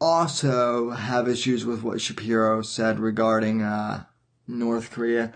[0.00, 4.04] also have issues with what Shapiro said regarding uh,
[4.46, 5.32] North Korea.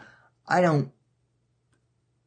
[0.47, 0.93] I don't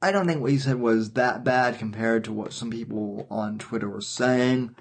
[0.02, 3.60] I don't think what he said was that bad compared to what some people on
[3.60, 4.76] Twitter were saying.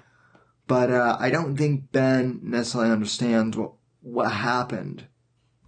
[0.67, 5.05] But uh, I don't think Ben necessarily understands what what happened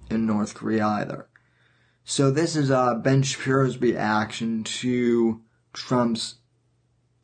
[0.09, 1.27] in North Korea either.
[2.05, 5.41] So this is uh, Ben Shapiro's reaction to
[5.71, 6.35] Trump's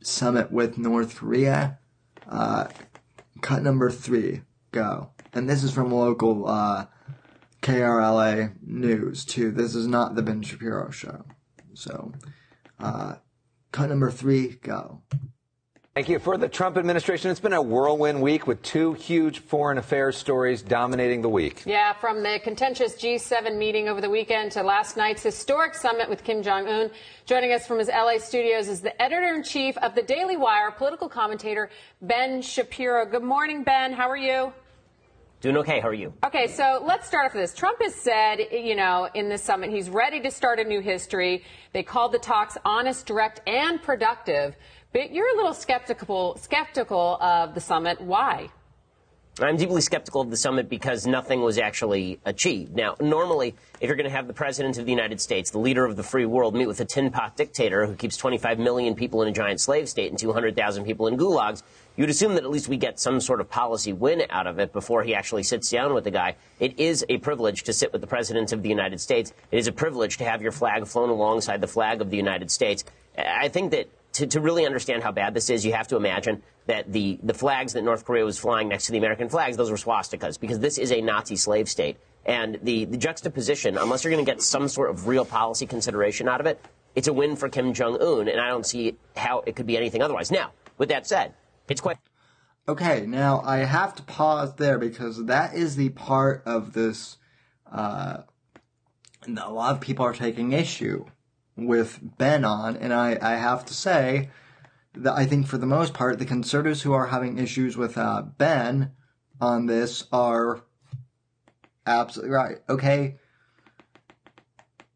[0.02, 1.80] summit with North Korea.
[2.28, 2.68] Uh,
[3.42, 5.10] cut number three, go.
[5.34, 6.86] And this is from local uh,
[7.62, 9.52] KRLA news too.
[9.52, 11.26] This is not the Ben Shapiro show.
[11.74, 12.14] So,
[12.80, 13.16] uh,
[13.72, 15.02] cut number three, go.
[16.00, 16.20] Thank you.
[16.20, 20.62] For the Trump administration, it's been a whirlwind week with two huge foreign affairs stories
[20.62, 21.64] dominating the week.
[21.66, 26.24] Yeah, from the contentious G7 meeting over the weekend to last night's historic summit with
[26.24, 26.90] Kim Jong un.
[27.26, 30.72] Joining us from his LA studios is the editor in chief of the Daily Wire,
[30.72, 31.70] political commentator
[32.02, 33.06] Ben Shapiro.
[33.06, 33.92] Good morning, Ben.
[33.92, 34.54] How are you?
[35.42, 35.80] Doing okay.
[35.80, 36.14] How are you?
[36.26, 37.54] Okay, so let's start off with this.
[37.54, 41.46] Trump has said, you know, in this summit, he's ready to start a new history.
[41.72, 44.58] They called the talks honest, direct, and productive.
[44.92, 48.02] But you're a little skeptical skeptical of the summit.
[48.02, 48.50] Why?
[49.42, 52.76] I'm deeply skeptical of the summit because nothing was actually achieved.
[52.76, 55.86] Now, normally, if you're going to have the president of the United States, the leader
[55.86, 59.22] of the free world, meet with a tin pot dictator who keeps 25 million people
[59.22, 61.64] in a giant slave state and 200,000 people in gulags,
[61.96, 64.74] you'd assume that at least we get some sort of policy win out of it
[64.74, 66.36] before he actually sits down with the guy.
[66.60, 69.34] It is a privilege to sit with the president of the United States.
[69.52, 72.52] It is a privilege to have your flag flown alongside the flag of the United
[72.52, 72.84] States.
[73.18, 76.42] I think that to, to really understand how bad this is, you have to imagine
[76.66, 79.72] that the, the flags that North Korea was flying next to the American flags, those
[79.72, 81.98] were swastikas, because this is a Nazi slave state.
[82.26, 86.28] And the, the juxtaposition, unless you're going to get some sort of real policy consideration
[86.28, 86.64] out of it,
[86.96, 89.78] it's a win for Kim Jong Un, and I don't see how it could be
[89.78, 90.32] anything otherwise.
[90.32, 91.34] Now, with that said,
[91.68, 91.98] it's quite.
[92.68, 97.18] Okay, now I have to pause there because that is the part of this
[97.72, 98.24] uh,
[99.28, 101.06] a lot of people are taking issue
[101.66, 104.30] with Ben on, and I, I have to say
[104.96, 108.22] that I think for the most part, the conservatives who are having issues with uh,
[108.22, 108.92] Ben
[109.40, 110.62] on this are
[111.86, 112.58] absolutely right.
[112.68, 113.18] Okay,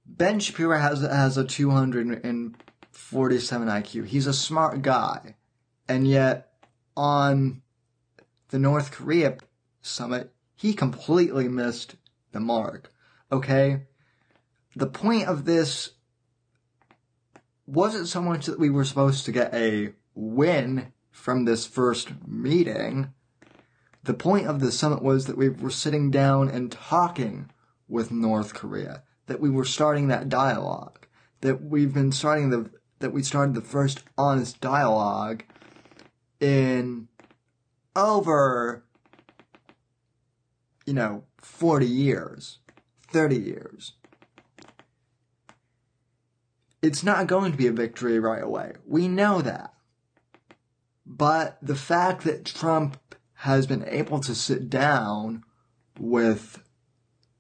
[0.06, 4.06] Ben Shapiro has has a 247 IQ.
[4.06, 5.36] He's a smart guy,
[5.88, 6.54] and yet
[6.96, 7.62] on
[8.50, 9.38] the North Korea
[9.82, 11.96] summit, he completely missed
[12.32, 12.92] the mark.
[13.32, 13.84] Okay,
[14.76, 15.92] the point of this
[17.66, 23.14] wasn't so much that we were supposed to get a win from this first meeting.
[24.04, 27.50] The point of the summit was that we were sitting down and talking
[27.88, 31.08] with North Korea, that we were starting that dialogue,
[31.42, 35.44] that we've been starting the, that we started the first honest dialogue
[36.40, 37.08] in
[37.96, 38.84] over,
[40.86, 42.60] you know, 40 years,
[43.10, 43.94] 30 years
[46.84, 48.74] it's not going to be a victory right away.
[48.86, 49.74] We know that.
[51.06, 52.98] But the fact that Trump
[53.36, 55.44] has been able to sit down
[55.98, 56.62] with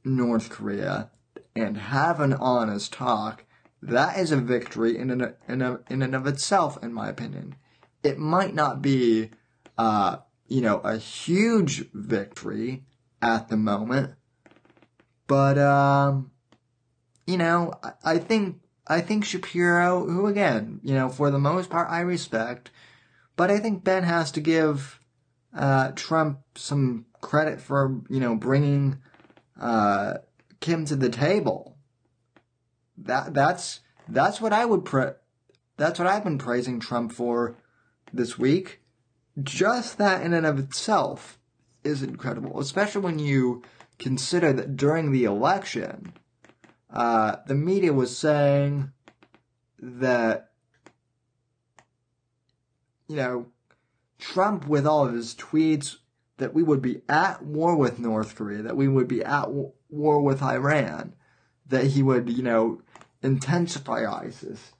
[0.06, 1.12] North Korea
[1.56, 3.44] and have an honest talk,
[3.82, 7.56] that is a victory in and, in, in and of itself, in my opinion.
[8.02, 9.32] It might not be,
[9.78, 10.18] uh,
[10.48, 12.84] you know, a huge victory
[13.22, 14.14] at the moment,
[15.28, 16.32] but, um,
[17.26, 21.70] you know, I, I think I think Shapiro, who again, you know, for the most
[21.70, 22.72] part I respect,
[23.36, 25.00] but I think Ben has to give
[25.56, 29.00] uh, Trump some credit for, you know, bringing
[29.60, 30.16] uh,
[30.60, 31.78] Kim to the table.
[32.98, 35.14] That that's that's what I would pre-
[35.78, 37.56] that's what I've been praising Trump for
[38.12, 38.82] this week.
[39.42, 41.40] Just that in and of itself
[41.84, 43.64] is incredible, especially when you
[43.98, 46.14] consider that during the election,
[46.94, 48.92] uh, the media was saying
[49.80, 50.52] that,
[53.08, 53.48] you know,
[54.20, 55.98] Trump, with all of his tweets,
[56.38, 59.50] that we would be at war with North Korea, that we would be at
[59.90, 61.16] war with Iran,
[61.68, 62.82] that he would, you know,
[63.24, 64.74] intensify ISIS,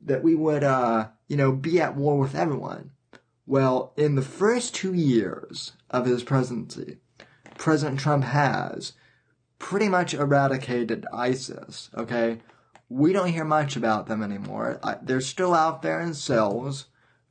[0.00, 2.92] that we would, uh, you know, be at war with everyone.
[3.46, 6.98] Well, in the first two years of his presidency,
[7.58, 8.94] President Trump has
[9.62, 12.40] pretty much eradicated ISIS, okay?
[12.88, 14.80] We don't hear much about them anymore.
[15.02, 16.86] they're still out there in cells,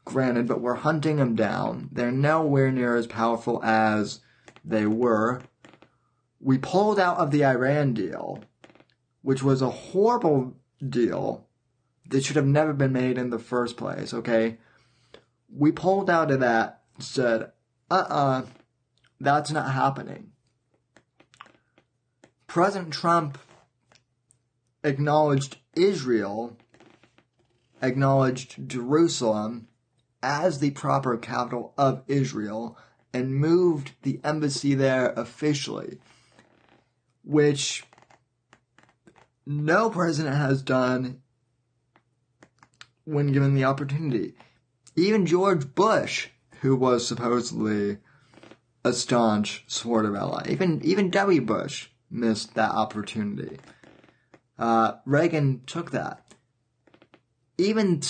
[0.05, 1.89] granted, but we're hunting them down.
[1.91, 4.21] They're nowhere near as powerful as
[4.63, 5.41] they were.
[6.39, 8.39] We pulled out of the Iran deal,
[9.21, 10.55] which was a horrible
[10.87, 11.45] deal
[12.09, 14.57] that should have never been made in the first place, okay?
[15.53, 17.51] We pulled out of that, said,
[17.91, 18.45] uh uh
[19.19, 20.31] that's not happening.
[22.51, 23.37] President Trump
[24.83, 26.57] acknowledged Israel,
[27.81, 29.69] acknowledged Jerusalem
[30.21, 32.77] as the proper capital of Israel,
[33.13, 35.99] and moved the embassy there officially,
[37.23, 37.85] which
[39.45, 41.21] no president has done
[43.05, 44.33] when given the opportunity.
[44.97, 46.27] Even George Bush,
[46.59, 47.99] who was supposedly
[48.83, 51.39] a staunch supporter of ally, even even W.
[51.39, 53.57] Bush missed that opportunity.
[54.59, 56.33] Uh, Reagan took that.
[57.57, 58.01] Even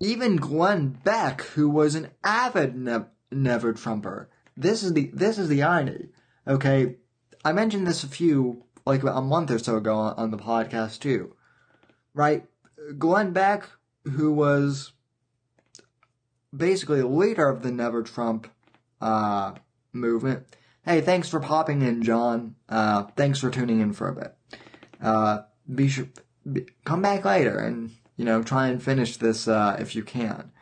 [0.00, 4.28] even Glenn Beck, who was an avid ne- never Trumper.
[4.56, 6.08] This is the this is the irony.
[6.46, 6.96] Okay,
[7.44, 11.00] I mentioned this a few like a month or so ago on, on the podcast
[11.00, 11.34] too.
[12.12, 12.44] Right,
[12.98, 13.66] Glenn Beck,
[14.04, 14.92] who was
[16.54, 18.48] basically leader of the Never Trump
[19.00, 19.54] uh,
[19.92, 20.46] movement.
[20.84, 22.56] Hey, thanks for popping in, John.
[22.68, 24.34] Uh, thanks for tuning in for a bit.
[25.02, 26.08] Uh, be sure
[26.50, 30.52] be, come back later and you know try and finish this uh, if you can.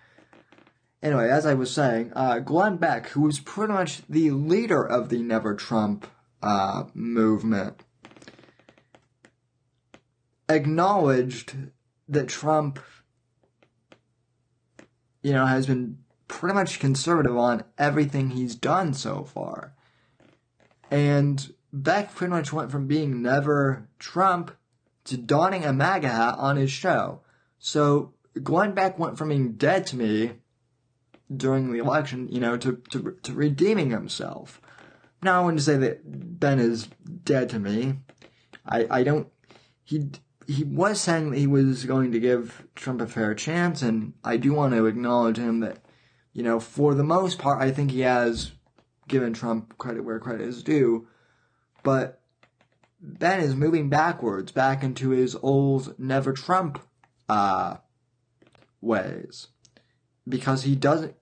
[1.02, 5.08] Anyway, as I was saying, uh, Glenn Beck, who was pretty much the leader of
[5.08, 6.06] the Never Trump
[6.40, 7.82] uh, movement,
[10.48, 11.56] acknowledged
[12.08, 12.78] that Trump,
[15.22, 15.98] you know, has been
[16.28, 19.74] pretty much conservative on everything he's done so far.
[20.92, 24.54] And Beck pretty much went from being never Trump
[25.04, 27.22] to donning a MAGA hat on his show.
[27.58, 28.12] So
[28.42, 30.32] Glenn Beck went from being dead to me
[31.34, 34.60] during the election, you know, to, to, to redeeming himself.
[35.22, 36.02] Now, I wouldn't say that
[36.38, 36.90] Ben is
[37.24, 37.94] dead to me.
[38.66, 39.28] I, I don't,
[39.84, 40.10] he,
[40.46, 44.36] he was saying that he was going to give Trump a fair chance, and I
[44.36, 45.78] do want to acknowledge him that,
[46.34, 48.52] you know, for the most part, I think he has
[49.12, 51.06] given Trump credit where credit is due.
[51.84, 52.20] But
[53.00, 56.82] Ben is moving backwards, back into his old never Trump
[57.28, 57.76] uh,
[58.80, 59.48] ways.
[60.28, 61.14] Because he doesn't,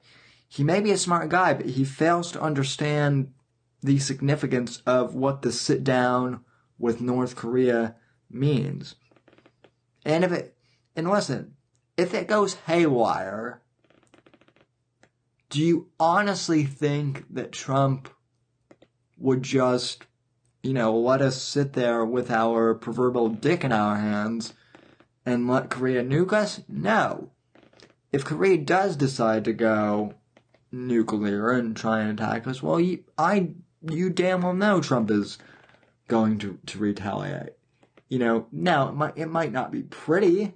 [0.49, 3.33] he may be a smart guy, but he fails to understand
[3.83, 6.41] the significance of what the sit down
[6.79, 7.97] with North Korea
[8.31, 8.95] means.
[10.05, 10.57] And if it,
[10.95, 11.55] and listen,
[11.97, 13.60] if it goes haywire,
[15.51, 18.09] do you honestly think that Trump
[19.19, 20.07] would just,
[20.63, 24.55] you know, let us sit there with our proverbial dick in our hands
[25.27, 26.63] and let Korea nuke us?
[26.69, 27.33] No.
[28.13, 30.15] If Korea does decide to go
[30.73, 33.51] nuclear and try and attack us, well, you, I,
[33.83, 35.37] you damn well know Trump is
[36.07, 37.55] going to, to retaliate.
[38.09, 40.55] You know, now it might, it might not be pretty,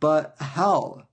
[0.00, 1.06] but hell,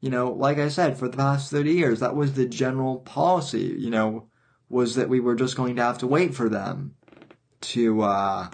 [0.00, 3.76] you know, like I said, for the past 30 years, that was the general policy,
[3.78, 4.28] you know,
[4.68, 6.94] was that we were just going to have to wait for them
[7.60, 8.48] to, uh,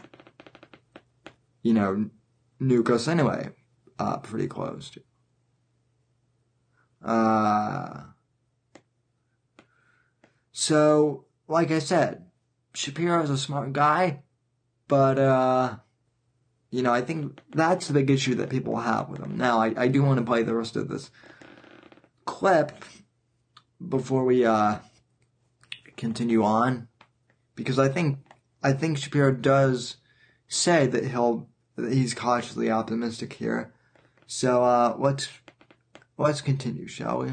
[1.62, 2.11] you know,
[2.61, 3.51] nuke us anyway.
[3.99, 5.01] Uh, pretty close to.
[7.09, 8.03] Uh,
[10.51, 12.24] so, like I said,
[12.74, 14.22] Shapiro's a smart guy,
[14.88, 15.76] but, uh,
[16.70, 19.36] you know, I think that's the big issue that people have with him.
[19.36, 21.11] Now, I, I do want to play the rest of this
[22.27, 22.85] clip
[23.89, 24.79] before we, uh,
[25.97, 26.89] continue on,
[27.55, 28.18] because I think,
[28.62, 29.97] I think Shapiro does
[30.49, 33.72] say that he'll, that he's cautiously optimistic here.
[34.27, 35.29] So, uh, let's,
[36.18, 37.33] let's continue, shall we?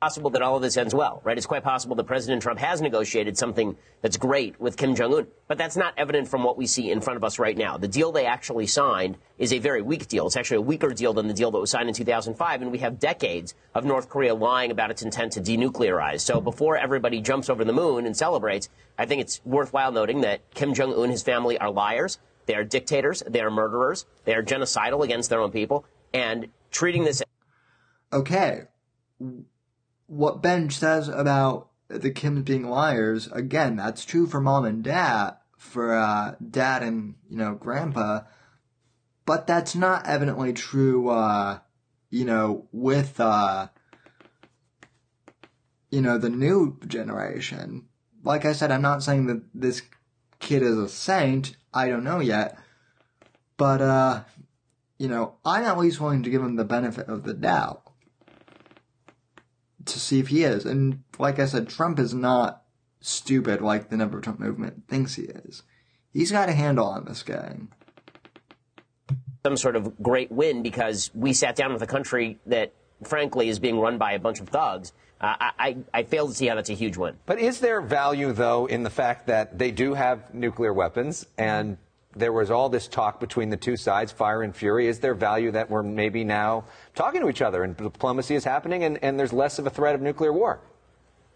[0.00, 1.36] Possible that all of this ends well, right?
[1.36, 5.26] It's quite possible that President Trump has negotiated something that's great with Kim Jong Un,
[5.48, 7.76] but that's not evident from what we see in front of us right now.
[7.76, 10.28] The deal they actually signed is a very weak deal.
[10.28, 12.78] It's actually a weaker deal than the deal that was signed in 2005, and we
[12.78, 16.20] have decades of North Korea lying about its intent to denuclearize.
[16.20, 18.68] So before everybody jumps over the moon and celebrates,
[18.98, 22.20] I think it's worthwhile noting that Kim Jong Un and his family are liars.
[22.46, 23.24] They are dictators.
[23.26, 24.06] They are murderers.
[24.24, 25.84] They are genocidal against their own people,
[26.14, 27.20] and treating this.
[28.12, 28.62] Okay
[30.08, 35.36] what Ben says about the Kims being liars, again, that's true for mom and dad,
[35.56, 38.22] for uh, dad and, you know, grandpa,
[39.24, 41.58] but that's not evidently true, uh,
[42.10, 43.68] you know, with, uh,
[45.90, 47.86] you know, the new generation.
[48.24, 49.82] Like I said, I'm not saying that this
[50.38, 51.56] kid is a saint.
[51.72, 52.58] I don't know yet.
[53.58, 54.24] But, uh,
[54.98, 57.87] you know, I'm at least willing to give him the benefit of the doubt
[59.88, 60.64] to see if he is.
[60.64, 62.62] And like I said, Trump is not
[63.00, 65.62] stupid like the Never Trump movement thinks he is.
[66.12, 67.68] he's got a handle on this gang.
[69.44, 72.72] Some sort of great win because we sat down with a country that,
[73.04, 74.92] frankly, is being run by a bunch of thugs.
[75.20, 77.16] Uh, I, I fail to see how that's a huge win.
[77.26, 81.78] But is there value, though, in the fact that they do have nuclear weapons and
[82.16, 84.86] there was all this talk between the two sides, fire and fury.
[84.88, 88.84] Is there value that we're maybe now talking to each other and diplomacy is happening
[88.84, 90.60] and, and there's less of a threat of nuclear war?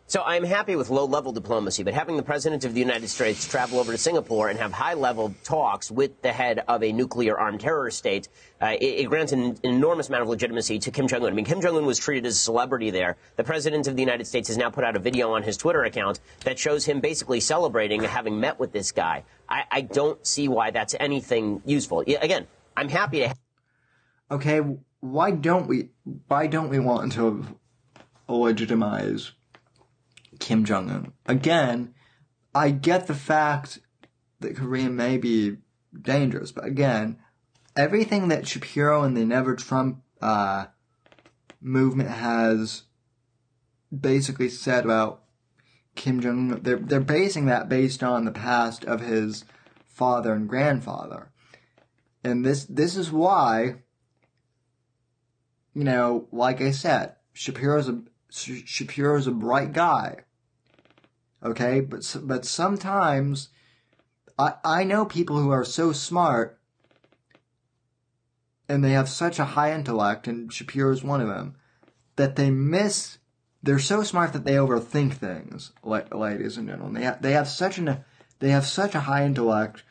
[0.06, 3.78] So I'm happy with low-level diplomacy, but having the president of the United States travel
[3.78, 8.28] over to Singapore and have high-level talks with the head of a nuclear-armed terrorist state,
[8.60, 11.32] uh, it, it, grants an, an, enormous amount of legitimacy to Kim Jong Un.
[11.32, 13.16] I mean, Kim Jong Un was treated as a celebrity there.
[13.36, 15.82] The president of the United States has now put out a video on his Twitter
[15.84, 19.24] account that shows him basically celebrating having met with this guy.
[19.48, 22.00] I, I don't see why that's anything useful.
[22.00, 22.46] Again,
[22.76, 23.34] I'm happy to.
[24.30, 24.60] Okay,
[25.00, 25.88] why don't we?
[26.28, 27.46] Why don't we want to
[28.28, 29.32] legitimize?
[30.42, 31.12] Kim Jong Un.
[31.24, 31.94] Again,
[32.52, 33.78] I get the fact
[34.40, 35.58] that Korea may be
[35.98, 37.18] dangerous, but again,
[37.76, 40.66] everything that Shapiro and the Never Trump uh,
[41.60, 42.82] movement has
[43.96, 45.22] basically said about
[45.94, 49.44] Kim Jong Un, they're they're basing that based on the past of his
[49.86, 51.30] father and grandfather,
[52.24, 53.76] and this this is why.
[55.72, 60.24] You know, like I said, Shapiro's a Shapiro's a bright guy.
[61.44, 63.48] Okay, but but sometimes
[64.38, 66.58] I I know people who are so smart
[68.68, 71.56] and they have such a high intellect, and Shapiro is one of them,
[72.16, 73.18] that they miss.
[73.62, 76.94] They're so smart that they overthink things, ladies and gentlemen.
[76.94, 78.04] They have, they have such an
[78.40, 79.84] they have such a high intellect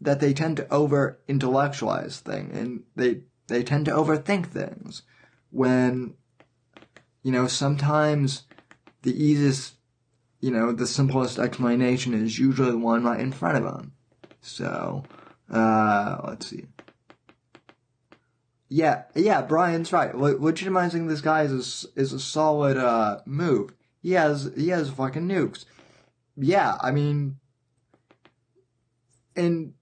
[0.00, 5.02] that they tend to over intellectualize things, and they they tend to overthink things.
[5.50, 6.14] When
[7.22, 8.42] you know sometimes
[9.02, 9.75] the easiest
[10.46, 13.92] you know, the simplest explanation is usually the one right in front of them.
[14.40, 15.02] So,
[15.50, 16.66] uh, let's see.
[18.68, 20.12] Yeah, yeah, Brian's right.
[20.12, 23.74] legitimizing this guy is a, is a solid, uh, move.
[24.02, 25.64] He has, he has fucking nukes.
[26.36, 27.38] Yeah, I mean,
[29.34, 29.74] and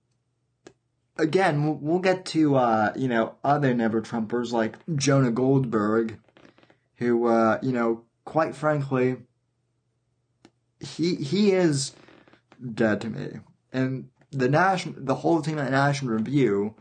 [1.18, 6.18] again, we'll, we'll get to, uh, you know, other never Trumpers like Jonah Goldberg,
[6.96, 9.16] who, uh, you know, quite frankly,
[10.84, 11.92] he he is
[12.74, 13.40] dead to me.
[13.72, 16.74] And the national, the whole team at National Review,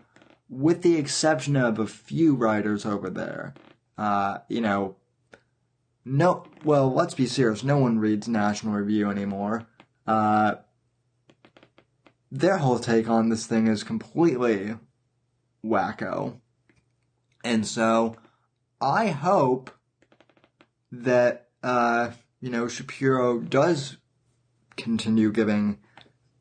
[0.49, 3.53] with the exception of a few writers over there,
[3.97, 4.95] uh, you know,
[6.05, 7.63] no, well, let's be serious.
[7.63, 9.65] No one reads National Review anymore.
[10.05, 10.55] Uh,
[12.31, 14.75] their whole take on this thing is completely
[15.63, 16.39] wacko.
[17.43, 18.15] And so,
[18.81, 19.71] I hope
[20.91, 22.11] that, uh,
[22.43, 23.95] you know, Shapiro does
[24.75, 25.79] continue giving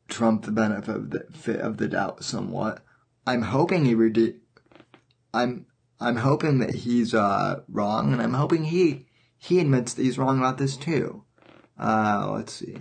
[0.08, 2.82] Trump the benefit of the, of the doubt somewhat.
[3.24, 4.40] I'm hoping he rede-
[5.32, 5.66] I'm
[6.00, 9.06] I'm hoping that he's uh, wrong, and I'm hoping he
[9.38, 11.22] he admits that he's wrong about this too.
[11.78, 12.78] Uh, let's see.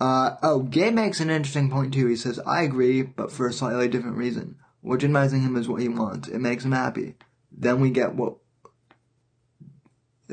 [0.00, 2.06] Uh, oh, Gabe makes an interesting point too.
[2.06, 4.56] He says, I agree, but for a slightly different reason.
[4.82, 6.28] Legitimizing him is what he wants.
[6.28, 7.16] It makes him happy.
[7.54, 8.38] Then we get what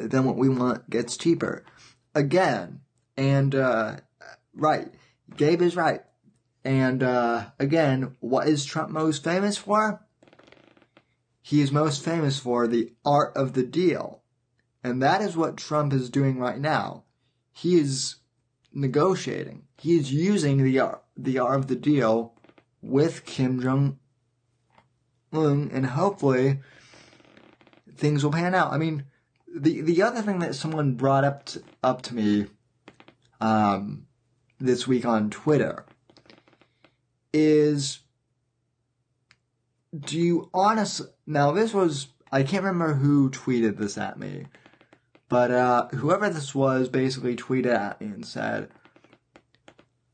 [0.08, 1.64] then what we want gets cheaper.
[2.16, 2.82] Again,
[3.18, 3.98] and, uh,
[4.54, 4.88] right,
[5.36, 6.02] Gabe is right.
[6.64, 10.02] And, uh, again, what is Trump most famous for?
[11.42, 14.22] He is most famous for the art of the deal.
[14.84, 17.04] And that is what Trump is doing right now.
[17.52, 18.16] He is
[18.74, 19.64] negotiating.
[19.78, 22.34] He is using the art, the art of the deal
[22.82, 24.00] with Kim Jong
[25.32, 26.60] Un, and hopefully
[27.96, 28.72] things will pan out.
[28.72, 29.06] I mean,
[29.60, 32.48] the the other thing that someone brought up to, up to me
[33.42, 34.06] um,
[34.60, 35.86] this week on Twitter
[37.34, 38.00] is
[39.98, 44.46] do you honestly now this was I can't remember who tweeted this at me
[45.28, 48.70] but uh, whoever this was basically tweeted at me and said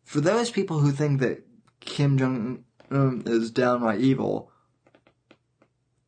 [0.03, 1.45] for those people who think that
[1.79, 4.51] Kim Jong Un is downright evil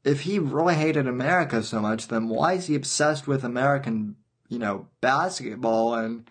[0.08, 4.16] if he really hated America so much, then why is he obsessed with American,
[4.47, 6.30] you know, basketball and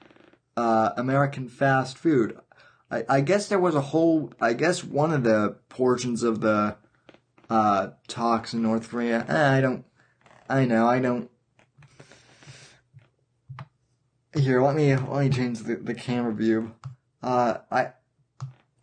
[0.56, 2.38] uh, American fast food?
[2.90, 4.32] I, I, guess there was a whole.
[4.40, 6.76] I guess one of the portions of the
[7.50, 9.26] uh, talks in North Korea.
[9.28, 9.84] Eh, I don't.
[10.48, 10.88] I know.
[10.88, 11.30] I don't.
[14.34, 16.72] Here, let me let me change the, the camera view.
[17.22, 17.92] Uh, I,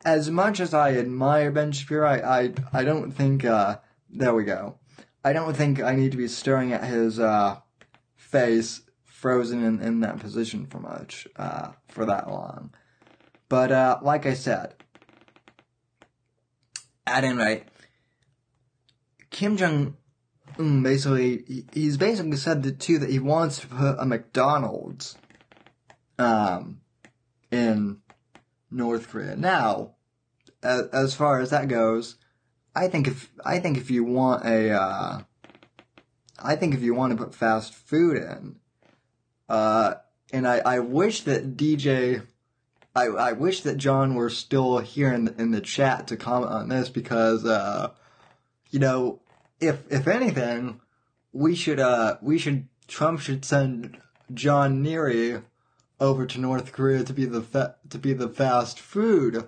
[0.06, 3.44] as much as I admire Ben Shapiro, I I, I don't think.
[3.44, 3.78] Uh,
[4.16, 4.78] there we go.
[5.24, 7.60] I don't think I need to be staring at his uh,
[8.16, 12.74] face frozen in, in that position for much uh, for that long.
[13.48, 14.76] But uh, like I said,
[17.08, 17.64] at any rate,
[19.30, 19.96] Kim Jong
[20.60, 25.18] Un basically he- he's basically said that too that he wants to put a McDonald's
[26.20, 26.82] um
[27.52, 27.98] in
[28.70, 29.36] North Korea.
[29.36, 29.96] Now,
[30.62, 32.16] as, as far as that goes,
[32.76, 35.22] I think if I think if you want a uh,
[36.40, 38.56] I think if you want to put fast food in,
[39.48, 39.96] uh,
[40.32, 42.26] and I, I wish that DJ,
[42.96, 46.52] I, I wish that John were still here in the, in the chat to comment
[46.52, 47.92] on this because, uh,
[48.72, 49.22] you know,
[49.60, 50.82] if, if anything,
[51.32, 53.98] we should, uh, we should, Trump should send
[54.34, 55.44] John Neary
[56.00, 59.48] over to North Korea to be the, fa- to be the fast food,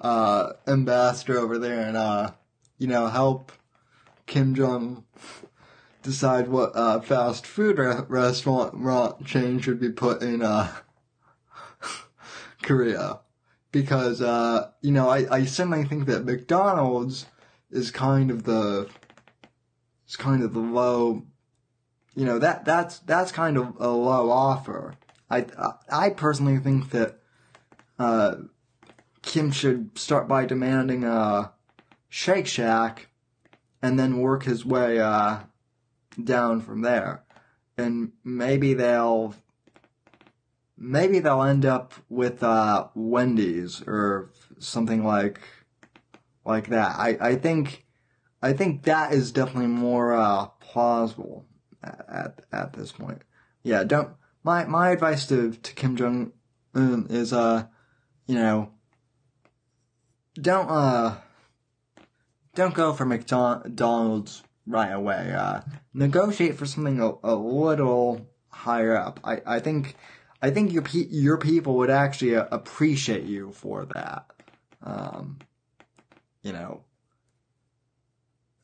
[0.00, 2.32] uh, ambassador over there and, uh,
[2.78, 3.52] you know, help
[4.26, 5.04] Kim Jong
[6.02, 10.72] decide what uh, fast food re- restaurant chain should be put in uh,
[12.62, 13.20] Korea.
[13.70, 17.26] Because, uh, you know, I, I certainly think that McDonald's
[17.70, 18.88] is kind of the,
[20.08, 21.24] is kind of the low,
[22.14, 24.94] you know, that, that's, that's kind of a low offer.
[25.30, 25.44] I,
[25.90, 27.18] I personally think that,
[27.98, 28.36] uh,
[29.20, 31.52] Kim should start by demanding a
[32.08, 33.08] Shake Shack
[33.82, 35.40] and then work his way, uh,
[36.22, 37.24] down from there.
[37.76, 39.34] And maybe they'll
[40.76, 45.40] maybe they'll end up with uh Wendy's or something like
[46.44, 46.96] like that.
[46.98, 47.84] I I think
[48.42, 51.46] I think that is definitely more uh plausible
[51.82, 53.22] at at this point.
[53.62, 54.10] Yeah, don't
[54.42, 56.32] my my advice to to Kim Jong
[56.74, 57.66] Un is uh
[58.26, 58.70] you know
[60.34, 61.16] don't uh
[62.58, 65.32] don't go for McDonald's right away.
[65.32, 65.60] Uh,
[65.94, 69.20] negotiate for something a, a little higher up.
[69.22, 69.94] I, I think
[70.42, 74.26] I think your pe- your people would actually uh, appreciate you for that.
[74.82, 75.38] Um,
[76.42, 76.82] you know,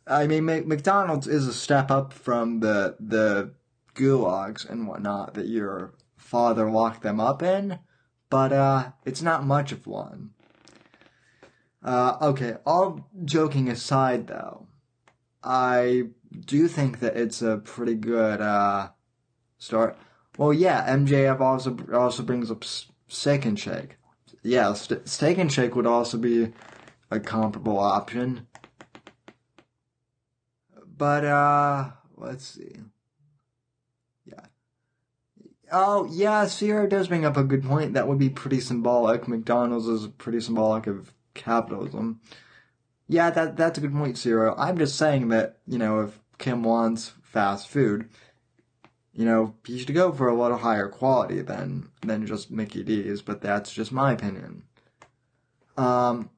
[0.09, 3.55] I mean, Mc- McDonald's is a step up from the the
[3.95, 7.79] gulags and whatnot that your father locked them up in,
[8.29, 10.34] but uh, it's not much of one.
[11.85, 14.67] Uh, okay, all joking aside though,
[15.43, 16.05] I
[16.47, 18.89] do think that it's a pretty good uh,
[19.59, 19.99] start.
[20.39, 22.65] Well, yeah, MJF also also brings up
[23.07, 23.97] Steak and Shake.
[24.43, 26.53] Yeah, st- Steak and Shake would also be
[27.11, 28.47] a comparable option.
[30.97, 32.77] But uh, let's see.
[34.25, 34.47] Yeah.
[35.71, 37.93] Oh yeah, Sierra does bring up a good point.
[37.93, 39.29] That would be pretty symbolic.
[39.29, 42.21] McDonald's is pretty symbolic of capitalism.
[43.09, 44.55] Yeah, that that's a good point, Zero.
[44.57, 48.09] I'm just saying that, you know, if Kim wants fast food,
[49.13, 53.23] you know, he should go for a little higher quality than than just Mickey D's,
[53.23, 54.63] but that's just my opinion.
[55.77, 56.31] Um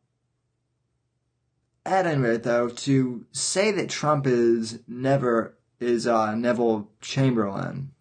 [1.85, 7.93] at any rate though, to say that Trump is never is uh Neville Chamberlain,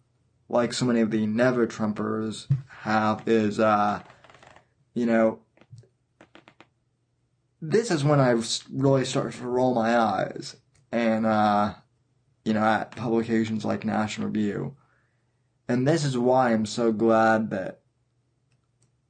[0.48, 2.48] like so many of the never Trumpers
[2.80, 4.02] have, is uh
[4.92, 5.40] you know,
[7.70, 8.40] this is when I
[8.72, 10.56] really start to roll my eyes,
[10.92, 11.74] and uh,
[12.44, 14.76] you know, at publications like National Review,
[15.68, 17.80] and this is why I'm so glad that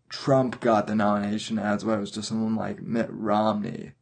[0.08, 3.92] Trump got the nomination as opposed to someone like Mitt Romney,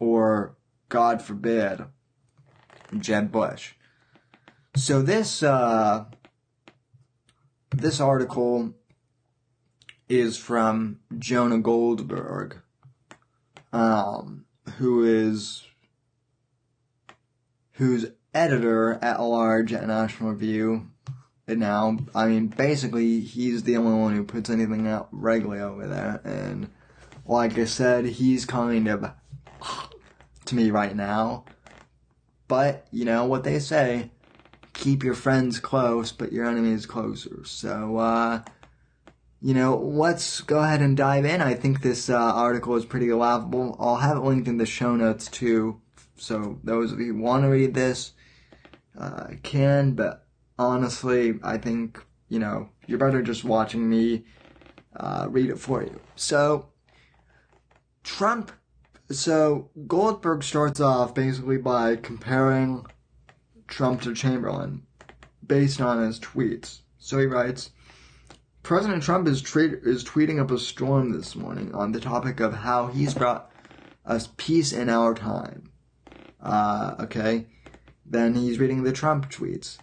[0.00, 0.56] or
[0.88, 1.84] God forbid,
[2.98, 3.74] Jeb Bush.
[4.74, 6.06] So this uh,
[7.70, 8.74] this article
[10.08, 12.61] is from Jonah Goldberg
[13.72, 14.44] um,
[14.76, 15.66] who is
[17.72, 20.88] who's editor at large at National Review.
[21.48, 25.88] And now, I mean, basically, he's the only one who puts anything out regularly over
[25.88, 26.20] there.
[26.24, 26.70] And
[27.26, 29.10] like I said, he's kind of
[30.44, 31.44] to me right now.
[32.46, 34.10] But you know what they say:
[34.74, 37.44] keep your friends close, but your enemies closer.
[37.44, 37.96] So.
[37.96, 38.42] uh
[39.42, 41.40] you know, let's go ahead and dive in.
[41.40, 43.76] I think this uh, article is pretty laughable.
[43.80, 45.80] I'll have it linked in the show notes too.
[46.16, 48.12] So those of you who want to read this
[48.96, 50.26] uh, can, but
[50.58, 54.24] honestly, I think, you know, you're better just watching me
[54.94, 56.00] uh, read it for you.
[56.14, 56.68] So,
[58.04, 58.52] Trump,
[59.10, 62.86] so Goldberg starts off basically by comparing
[63.66, 64.82] Trump to Chamberlain
[65.44, 66.82] based on his tweets.
[66.98, 67.70] So he writes,
[68.62, 72.54] President Trump is, tre- is tweeting up a storm this morning on the topic of
[72.54, 73.50] how he's brought
[74.06, 75.64] us peace in our time.
[76.40, 77.46] Uh, okay.
[78.06, 79.78] Then he's reading the Trump tweets.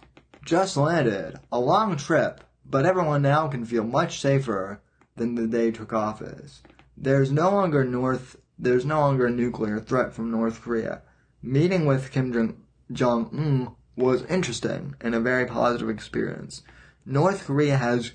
[0.46, 1.38] Just landed.
[1.52, 4.80] A long trip, but everyone now can feel much safer
[5.16, 6.62] than the day took office.
[6.96, 11.02] there's no longer North there's no longer a nuclear threat from North Korea.
[11.42, 12.56] Meeting with Kim
[12.92, 16.62] Jong Un was interesting and a very positive experience.
[17.06, 18.12] North Korea has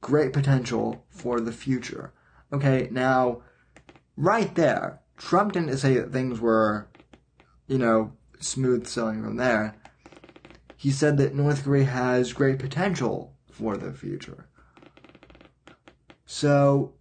[0.00, 2.12] great potential for the future.
[2.52, 3.42] Okay, now,
[4.16, 6.88] right there, Trump didn't say that things were,
[7.66, 9.76] you know, smooth sailing from there.
[10.76, 14.48] He said that North Korea has great potential for the future.
[16.26, 16.92] So,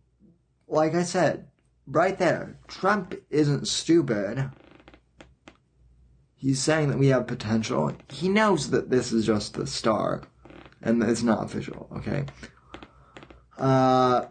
[0.67, 1.47] like I said,
[1.85, 4.49] right there, Trump isn't stupid.
[6.35, 7.95] He's saying that we have potential.
[8.09, 10.27] He knows that this is just the start
[10.81, 12.25] and it's not official, okay?
[13.57, 14.25] Uh,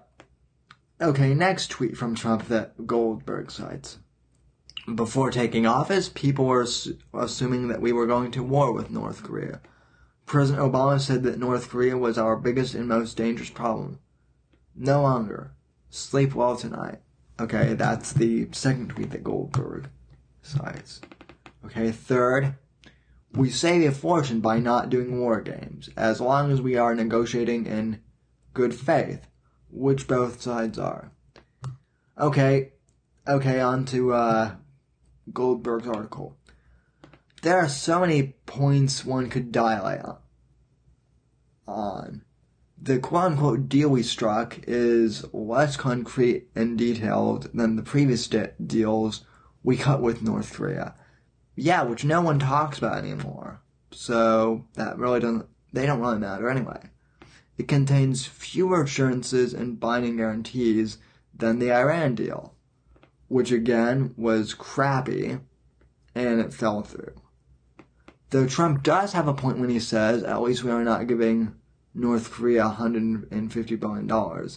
[1.01, 3.99] okay, next tweet from Trump that Goldberg cites.
[4.95, 6.67] Before taking office, people were
[7.15, 9.61] assuming that we were going to war with North Korea.
[10.27, 13.99] President Obama said that North Korea was our biggest and most dangerous problem.
[14.75, 15.53] No longer.
[15.89, 17.01] Sleep well tonight.
[17.41, 19.89] Okay, that's the second tweet that Goldberg
[20.43, 21.01] cites.
[21.65, 22.57] Okay, third,
[23.33, 27.67] we save a fortune by not doing war games, as long as we are negotiating
[27.67, 28.01] in
[28.55, 29.27] good faith,
[29.71, 31.13] which both sides are.
[32.19, 32.73] Okay,
[33.29, 34.55] okay, on to uh,
[35.33, 36.37] Goldberg's article.
[37.43, 40.01] There are so many points one could dilate
[41.67, 42.25] on.
[42.81, 48.53] The quote unquote deal we struck is less concrete and detailed than the previous de-
[48.65, 49.25] deals
[49.63, 50.95] we cut with North Korea.
[51.57, 53.63] Yeah, which no one talks about anymore.
[53.91, 56.91] So that really doesn't, they don't really matter anyway.
[57.57, 60.99] It contains fewer assurances and binding guarantees
[61.37, 62.55] than the Iran deal,
[63.29, 65.39] which again was crappy
[66.15, 67.15] and it fell through.
[68.31, 71.55] Though Trump does have a point when he says, at least we are not giving
[71.95, 74.49] North Korea $150 billion.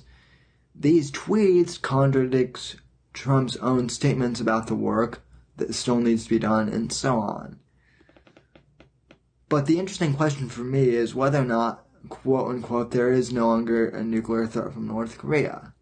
[0.73, 2.77] These tweets contradict
[3.13, 5.23] Trump's own statements about the work
[5.57, 7.59] that still needs to be done and so on.
[9.49, 13.47] But the interesting question for me is whether or not, quote unquote, there is no
[13.47, 15.73] longer a nuclear threat from North Korea.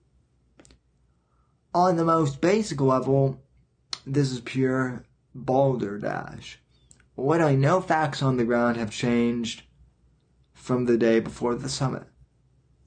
[1.73, 3.41] On the most basic level,
[4.05, 5.03] this is pure
[5.33, 6.59] balderdash.
[7.17, 9.63] Literally no facts on the ground have changed
[10.53, 12.03] from the day before the summit.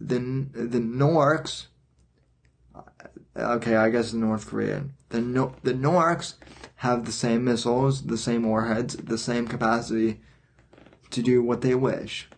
[0.01, 0.18] The
[0.53, 1.66] the Norks,
[3.36, 4.95] okay, I guess the North Korean.
[5.09, 6.34] The no, the Norks
[6.76, 10.20] have the same missiles, the same warheads, the same capacity
[11.11, 12.28] to do what they wish.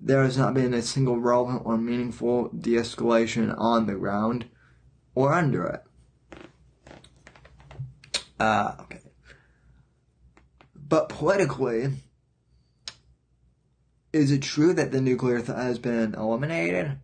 [0.00, 4.46] There has not been a single relevant or meaningful de-escalation on the ground
[5.14, 5.82] or under it.
[8.38, 9.00] Uh, okay.
[10.74, 11.92] But politically,
[14.12, 16.98] is it true that the nuclear threat has been eliminated?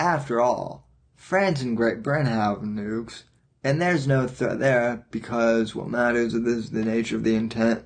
[0.00, 3.24] After all, France and Great Britain have nukes,
[3.62, 7.84] and there's no threat there because what matters is the nature of the intent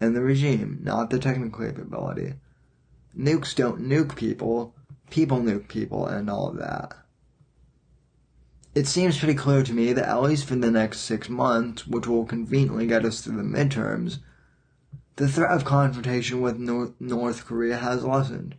[0.00, 2.34] and the regime, not the technical capability.
[3.16, 4.74] Nukes don't nuke people,
[5.10, 6.94] people nuke people, and all of that.
[8.74, 12.06] It seems pretty clear to me that at least for the next six months, which
[12.06, 14.18] will conveniently get us through the midterms,
[15.16, 18.54] the threat of confrontation with North, Korea has lessened.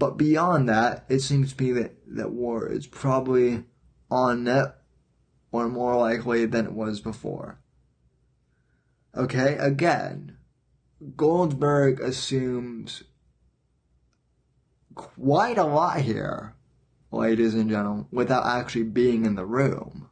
[0.00, 3.62] But beyond that, it seems to me that, that war is probably
[4.10, 4.78] on net
[5.52, 7.60] or more likely than it was before.
[9.16, 10.36] Okay, again,
[11.16, 13.04] Goldberg assumes
[14.96, 16.54] quite a lot here,
[17.12, 20.10] ladies and gentlemen, without actually being in the room.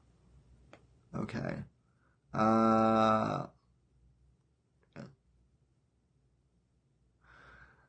[1.17, 1.57] Okay.
[2.33, 3.47] Uh,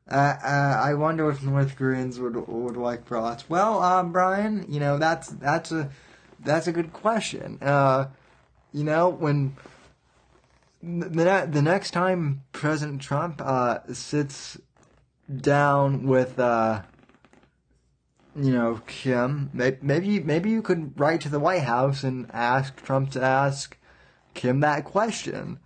[0.07, 0.37] Uh,
[0.79, 3.49] I wonder if North Koreans would would like brats.
[3.49, 5.89] Well, um, Brian, you know that's that's a
[6.39, 7.57] that's a good question.
[7.59, 8.09] Uh,
[8.71, 9.55] you know when
[10.83, 14.59] the the next time President Trump uh, sits
[15.33, 16.81] down with uh,
[18.35, 23.11] you know Kim, maybe maybe you could write to the White House and ask Trump
[23.11, 23.77] to ask
[24.33, 25.59] Kim that question.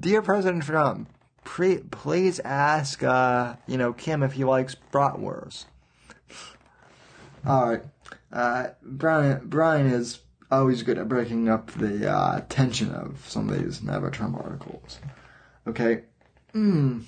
[0.00, 1.10] Dear President Trump,
[1.44, 5.66] pre- please ask, uh, you know, Kim if he likes bratwurst.
[7.46, 7.82] All right.
[8.32, 13.62] Uh, Brian, Brian is always good at breaking up the uh, tension of some of
[13.62, 14.98] these Never Trump articles.
[15.66, 16.02] Okay.
[16.54, 17.02] Mm.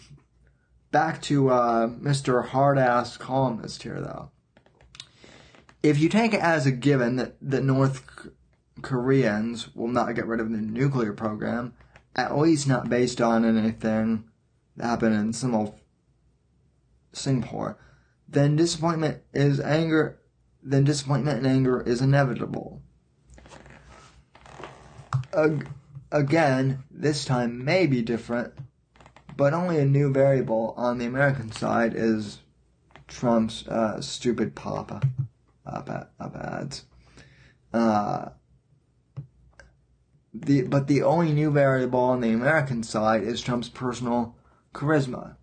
[0.96, 2.42] Back to uh, Mr.
[2.42, 4.30] Hard-ass columnist here, though.
[5.82, 8.30] If you take it as a given that, that North
[8.80, 11.74] Koreans will not get rid of the nuclear program,
[12.14, 14.24] at least not based on anything
[14.78, 15.70] that happened in some
[17.12, 17.76] Singapore,
[18.26, 20.18] then disappointment is anger.
[20.62, 22.80] Then disappointment and anger is inevitable.
[25.36, 25.68] ag-
[26.10, 28.54] again, this time may be different,
[29.36, 32.40] but only a new variable on the American side is
[33.06, 35.02] Trump's uh, stupid papa
[35.66, 36.84] up, up ads.
[37.72, 38.30] Uh,
[40.32, 44.36] the but the only new variable on the American side is Trump's personal
[44.74, 45.36] charisma,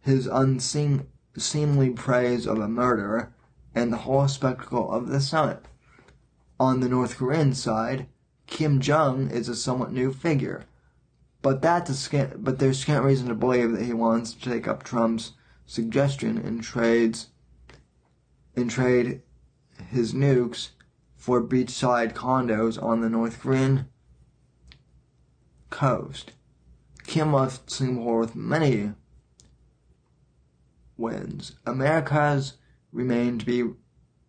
[0.00, 3.32] his unseemly praise of a murderer,
[3.74, 5.64] and the whole spectacle of the summit.
[6.60, 8.06] On the North Korean side,
[8.46, 10.64] Kim Jong is a somewhat new figure,
[11.42, 14.82] but that scant, but there's scant reason to believe that he wants to take up
[14.82, 15.32] Trump's
[15.66, 17.28] suggestion and trades
[18.56, 19.22] and trade
[19.90, 20.70] his nukes
[21.16, 23.88] for beachside condos on the North Korean
[25.70, 26.32] coast.
[27.06, 28.92] Kim left Singapore with many
[30.96, 31.52] wins.
[31.64, 32.54] America's
[32.92, 33.64] remain to be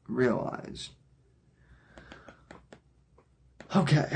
[0.08, 0.92] realized.
[3.76, 4.10] Okay.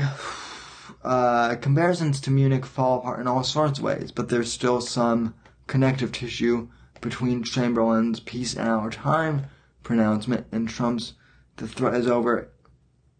[1.04, 5.34] Uh, comparisons to Munich fall apart in all sorts of ways, but there's still some
[5.66, 6.68] connective tissue
[7.02, 9.46] between Chamberlain's peace in our time
[9.82, 11.12] pronouncement and Trump's
[11.56, 12.50] the threat is over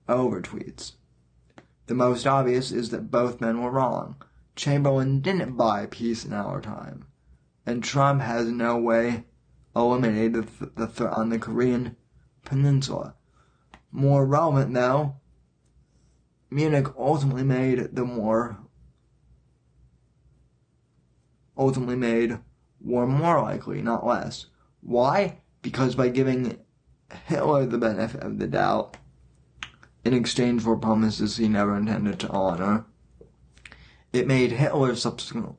[0.08, 0.92] over tweets.
[1.86, 4.16] The most obvious is that both men were wrong.
[4.56, 7.04] Chamberlain didn't buy peace in our time,
[7.66, 9.24] and Trump has no way
[9.76, 11.96] eliminated the, the threat on the Korean
[12.44, 13.14] peninsula.
[13.92, 15.16] More relevant, though,
[16.50, 18.58] Munich ultimately made the more
[21.56, 22.38] ultimately made
[22.80, 24.46] war more likely, not less.
[24.80, 25.40] Why?
[25.62, 26.58] Because by giving
[27.26, 28.96] Hitler the benefit of the doubt
[30.04, 32.84] in exchange for promises he never intended to honor,
[34.12, 35.56] it made Hitler's subsequent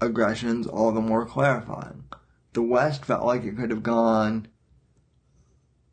[0.00, 2.04] aggressions all the more clarifying.
[2.52, 4.46] The West felt like it could have gone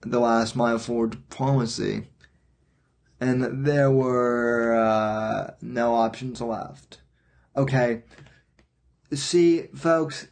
[0.02, 2.08] the last mile for diplomacy
[3.22, 7.02] and there were uh, no options left.
[7.56, 8.02] Okay,
[9.14, 10.28] see, folks,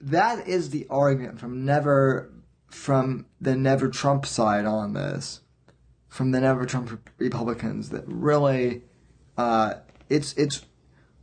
[0.00, 2.30] that is the argument from never
[2.66, 5.40] from the never Trump side on this,
[6.08, 8.82] from the never Trump Republicans that really,
[9.38, 9.74] uh,
[10.10, 10.66] it's it's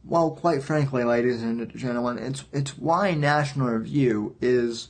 [0.05, 4.87] well, quite frankly, ladies and gentlemen, it's it's why National Review is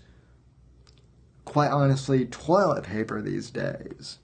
[1.43, 4.19] quite honestly toilet paper these days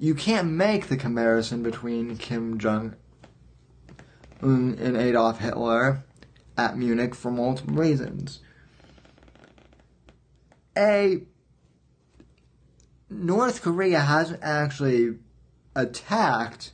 [0.00, 2.96] you can't make the comparison between Kim Jong
[4.42, 6.02] Un and Adolf Hitler
[6.56, 8.40] at Munich for multiple reasons.
[10.76, 11.20] A
[13.10, 15.18] North Korea hasn't actually
[15.76, 16.72] attacked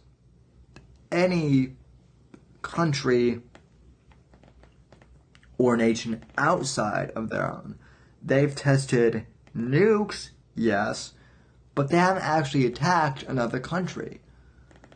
[1.10, 1.72] any
[2.62, 3.40] country
[5.58, 7.76] or nation outside of their own.
[8.22, 11.14] They've tested nukes, yes,
[11.76, 14.20] but they haven't actually attacked another country.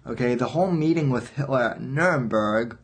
[0.04, 2.78] Okay, the whole meeting with Hitler at Nuremberg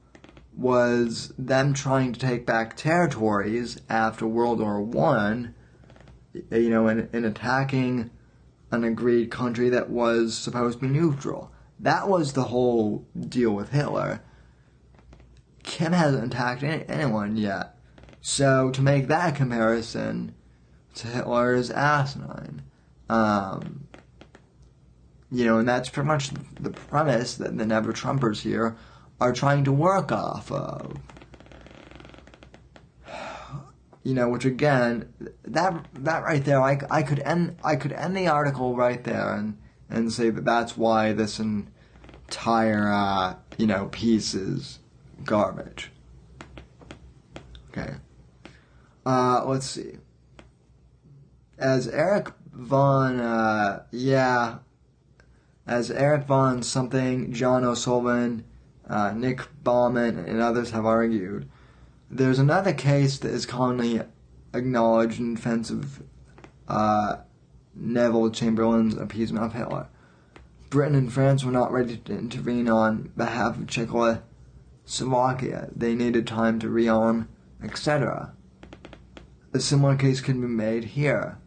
[0.55, 5.55] was them trying to take back territories after World War One,
[6.33, 8.11] you know, in attacking
[8.71, 11.51] an agreed country that was supposed to be neutral.
[11.81, 14.23] That was the whole deal with Hitler.
[15.63, 17.77] Kim hasn't attacked any, anyone yet.
[18.21, 20.35] So to make that comparison
[20.97, 22.63] to Hitler is asinine.
[23.09, 23.86] Um,
[25.31, 26.31] you know, and that's pretty much
[26.61, 28.77] the premise that the Never Trumpers here
[29.21, 30.99] are trying to work off of.
[34.03, 35.13] You know, which again,
[35.45, 39.35] that that right there, I, I could end I could end the article right there
[39.35, 39.59] and
[39.91, 44.79] and say that that's why this entire uh, you know piece is
[45.25, 45.91] garbage.
[47.71, 47.95] Okay.
[49.05, 49.99] Uh, let's see.
[51.59, 54.59] As Eric Von, uh, yeah,
[55.67, 58.45] as Eric Von something, John O'Sullivan,
[58.89, 61.49] uh, Nick Bauman, and others have argued.
[62.09, 64.01] There's another case that is commonly
[64.55, 66.03] acknowledged in defense of
[66.69, 67.17] uh,
[67.75, 69.89] Neville Chamberlain's appeasement of Hitler.
[70.71, 75.71] Britain and France were not ready to intervene on behalf of Czechoslovakia.
[75.75, 77.27] They needed time to rearm,
[77.63, 78.33] etc.
[79.53, 81.39] A similar case can be made here.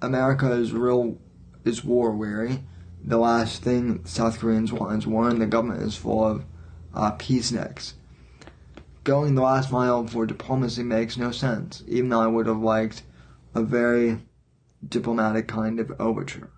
[0.00, 1.18] America is real
[1.64, 2.64] is war weary
[3.02, 6.44] the last thing South Koreans want is war, and the government is full of
[6.94, 7.94] uh, peaceniks.
[9.04, 13.02] Going the last mile for diplomacy makes no sense, even though I would have liked
[13.54, 14.18] a very
[14.86, 16.50] diplomatic kind of overture.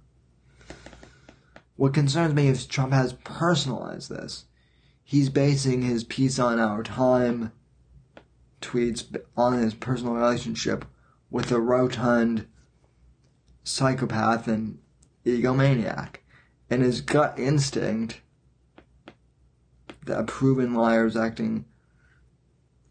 [1.76, 4.44] What concerns me is Trump has personalized this.
[5.02, 7.52] He's basing his peace on our time
[8.60, 9.04] tweets
[9.36, 10.84] on his personal relationship
[11.30, 12.46] with a rotund
[13.64, 14.78] psychopath and
[15.24, 16.21] egomaniac
[16.72, 18.22] and his gut instinct
[20.06, 21.66] that proven liar is acting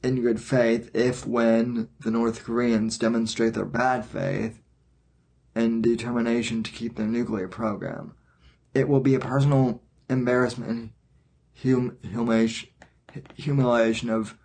[0.03, 4.61] in good faith if when the North Koreans demonstrate their bad faith
[5.55, 8.13] and determination to keep their nuclear program.
[8.75, 10.91] It will be a personal embarrassment
[11.63, 12.69] hum- humiliation,
[13.33, 14.37] humiliation of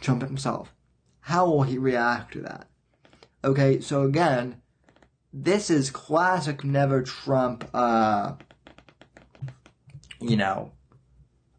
[0.00, 0.74] Trump himself.
[1.20, 2.68] How will he react to that?
[3.44, 4.60] Okay, so again,
[5.32, 8.32] this is classic never Trump, uh,
[10.20, 10.72] you know,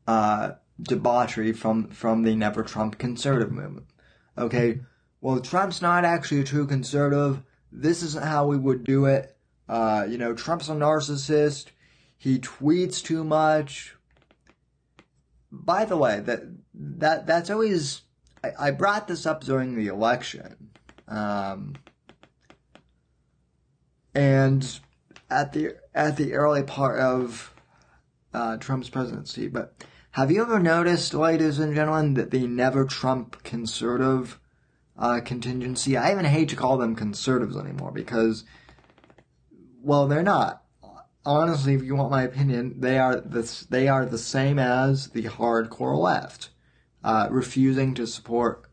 [0.07, 0.51] uh,
[0.81, 3.87] debauchery from, from the never Trump conservative movement.
[4.37, 4.79] Okay,
[5.21, 7.41] well, Trump's not actually a true conservative.
[7.71, 9.35] This isn't how we would do it.
[9.67, 11.67] Uh, you know, Trump's a narcissist.
[12.17, 13.95] He tweets too much.
[15.51, 16.41] By the way, that
[16.73, 18.01] that that's always
[18.43, 20.71] I, I brought this up during the election.
[21.07, 21.75] Um,
[24.13, 24.79] and
[25.29, 27.53] at the at the early part of
[28.37, 29.47] uh, Trump's presidency.
[29.47, 29.73] But
[30.11, 34.39] have you ever noticed, ladies and gentlemen, that the never Trump conservative
[34.97, 35.97] uh, contingency?
[35.97, 38.43] I even hate to call them conservatives anymore because,
[39.81, 40.63] well, they're not.
[41.25, 45.23] Honestly, if you want my opinion, they are the they are the same as the
[45.23, 46.51] hardcore left,
[47.03, 48.63] uh, refusing to support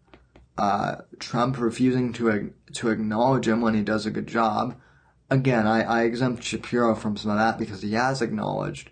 [0.57, 4.77] uh, Trump, refusing to to acknowledge him when he does a good job,
[5.31, 8.91] again, I, I exempt Shapiro from some of that because he has acknowledged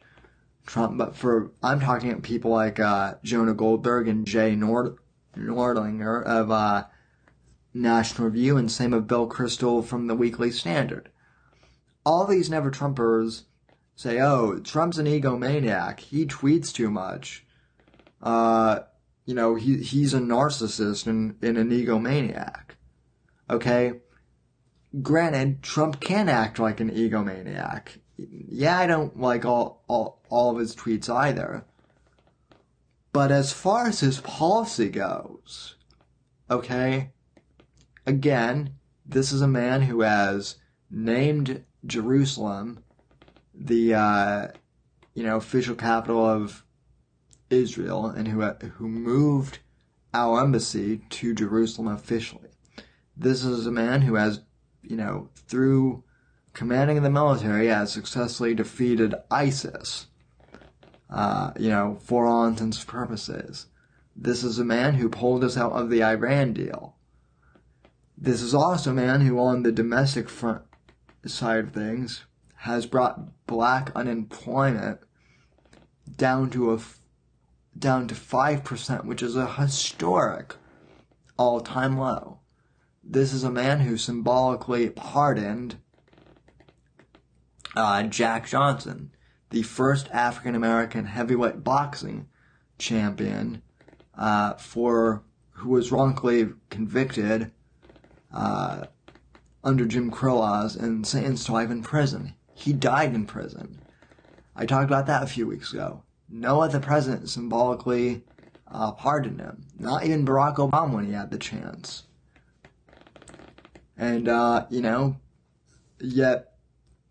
[0.66, 0.98] Trump.
[0.98, 4.96] But for I'm talking about people like uh, Jonah Goldberg and Jay Nord,
[5.36, 6.84] Nordlinger of uh,
[7.74, 11.10] National Review, and same of Bill Kristol from the Weekly Standard.
[12.04, 13.44] All these never Trumpers
[13.94, 16.00] say, "Oh, Trump's an egomaniac.
[16.00, 17.46] He tweets too much.
[18.22, 18.80] Uh,
[19.24, 22.76] you know, he he's a narcissist and, and an egomaniac."
[23.50, 23.94] Okay
[25.00, 27.98] granted, Trump can act like an egomaniac.
[28.30, 31.64] Yeah, I don't like all, all, all of his tweets either.
[33.12, 35.76] But as far as his policy goes,
[36.50, 37.10] okay,
[38.06, 38.74] again,
[39.04, 40.56] this is a man who has
[40.90, 42.82] named Jerusalem
[43.54, 44.48] the, uh,
[45.14, 46.64] you know, official capital of
[47.50, 49.58] Israel and who, who moved
[50.14, 52.48] our embassy to Jerusalem officially.
[53.14, 54.40] This is a man who has
[54.82, 56.04] you know, through
[56.54, 60.06] commanding the military, has successfully defeated ISIS,
[61.10, 63.66] uh, you know, for all intents and purposes.
[64.14, 66.96] This is a man who pulled us out of the Iran deal.
[68.16, 70.62] This is also a man who, on the domestic front
[71.26, 72.24] side of things,
[72.56, 75.00] has brought black unemployment
[76.16, 76.78] down to a
[77.76, 80.56] down to five percent, which is a historic
[81.38, 82.38] all-time low.
[83.02, 85.76] This is a man who symbolically pardoned
[87.76, 89.12] uh, Jack Johnson,
[89.50, 92.28] the first African American heavyweight boxing
[92.78, 93.62] champion,
[94.16, 97.52] uh, for who was wrongfully convicted
[98.32, 98.84] uh,
[99.62, 102.34] under Jim Crow laws and sentenced to life in prison.
[102.54, 103.80] He died in prison.
[104.54, 106.02] I talked about that a few weeks ago.
[106.28, 108.24] No other president symbolically
[108.68, 109.66] uh, pardoned him.
[109.78, 112.04] Not even Barack Obama when he had the chance.
[113.96, 115.16] And, uh, you know,
[116.00, 116.51] yet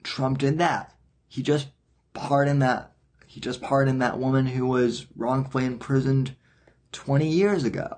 [0.03, 0.93] Trump did that.
[1.27, 1.67] He just
[2.13, 2.93] pardoned that,
[3.25, 6.35] he just pardoned that woman who was wrongfully imprisoned
[6.91, 7.97] 20 years ago.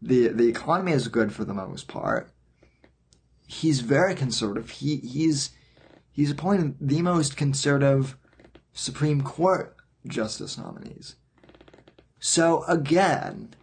[0.00, 2.30] The, the economy is good for the most part.
[3.46, 4.70] He's very conservative.
[4.70, 5.50] He, he's,
[6.10, 8.16] he's appointed the most conservative
[8.72, 11.16] Supreme Court justice nominees.
[12.18, 13.54] So again,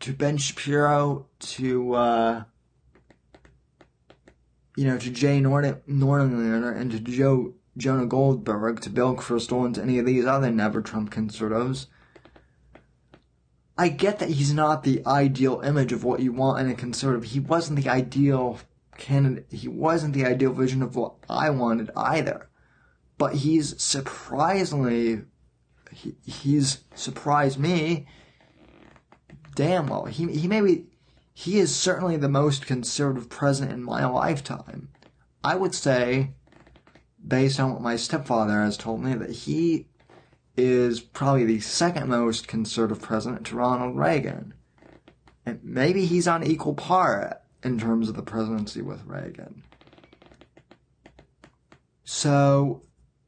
[0.00, 2.44] to Ben Shapiro, to, uh,
[4.76, 9.82] you know, to Jay Nordlinger and to Joe Jonah Goldberg, to Bill Kristol, and to
[9.82, 11.88] any of these other never Trump conservatives.
[13.76, 17.30] I get that he's not the ideal image of what you want in a conservative.
[17.30, 18.60] He wasn't the ideal
[18.96, 19.46] candidate.
[19.50, 22.48] He wasn't the ideal vision of what I wanted either.
[23.18, 25.22] But he's surprisingly,
[25.92, 28.06] he, he's surprised me
[29.56, 30.04] damn well.
[30.04, 30.86] He, he maybe,
[31.34, 34.88] he is certainly the most conservative president in my lifetime.
[35.42, 36.30] I would say,
[37.26, 39.88] based on what my stepfather has told me, that he
[40.56, 44.54] is probably the second most conservative president to Ronald Reagan.
[45.44, 49.64] And maybe he's on equal par in terms of the presidency with Reagan.
[52.04, 52.82] So,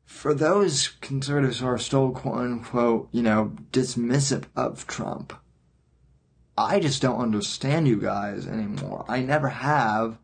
[0.04, 5.32] for those conservatives who are still quote unquote, you know, dismissive of Trump,
[6.58, 9.04] I just don't understand you guys anymore.
[9.08, 10.18] I never have,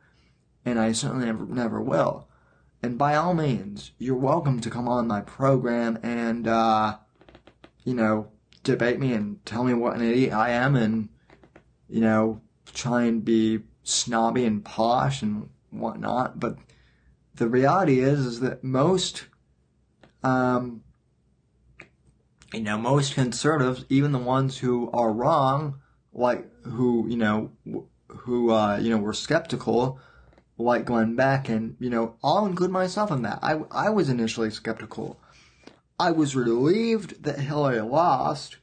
[0.64, 2.28] and I certainly never, never will.
[2.82, 6.96] and by all means, you're welcome to come on my program and, uh,
[7.84, 8.28] you know,
[8.64, 11.08] debate me and tell me what an idiot I am and,
[11.88, 12.40] you know,
[12.74, 16.40] try and be snobby and posh and whatnot.
[16.40, 16.58] But
[17.36, 19.26] the reality is, is that most,
[20.24, 20.82] um,
[22.52, 25.80] you know, most conservatives, even the ones who are wrong,
[26.12, 27.50] like who, you know,
[28.08, 29.98] who, uh, you know, were skeptical,
[30.58, 33.38] like Glenn Beck, and, you know, I'll include myself in that.
[33.42, 35.18] I, I was initially skeptical.
[35.98, 38.58] I was relieved that Hillary lost.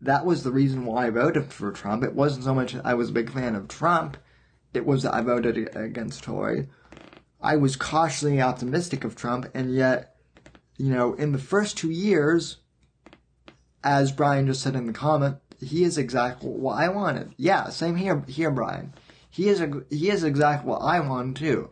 [0.00, 2.02] That was the reason why I voted for Trump.
[2.04, 4.16] It wasn't so much I was a big fan of Trump,
[4.74, 6.68] it was that I voted against Hillary.
[7.40, 10.16] I was cautiously optimistic of Trump, and yet,
[10.78, 12.58] you know, in the first two years,
[13.84, 17.34] as Brian just said in the comment, he is exactly what I wanted.
[17.36, 18.92] Yeah, same here, here, Brian.
[19.30, 21.70] He is a, he is exactly what I wanted too,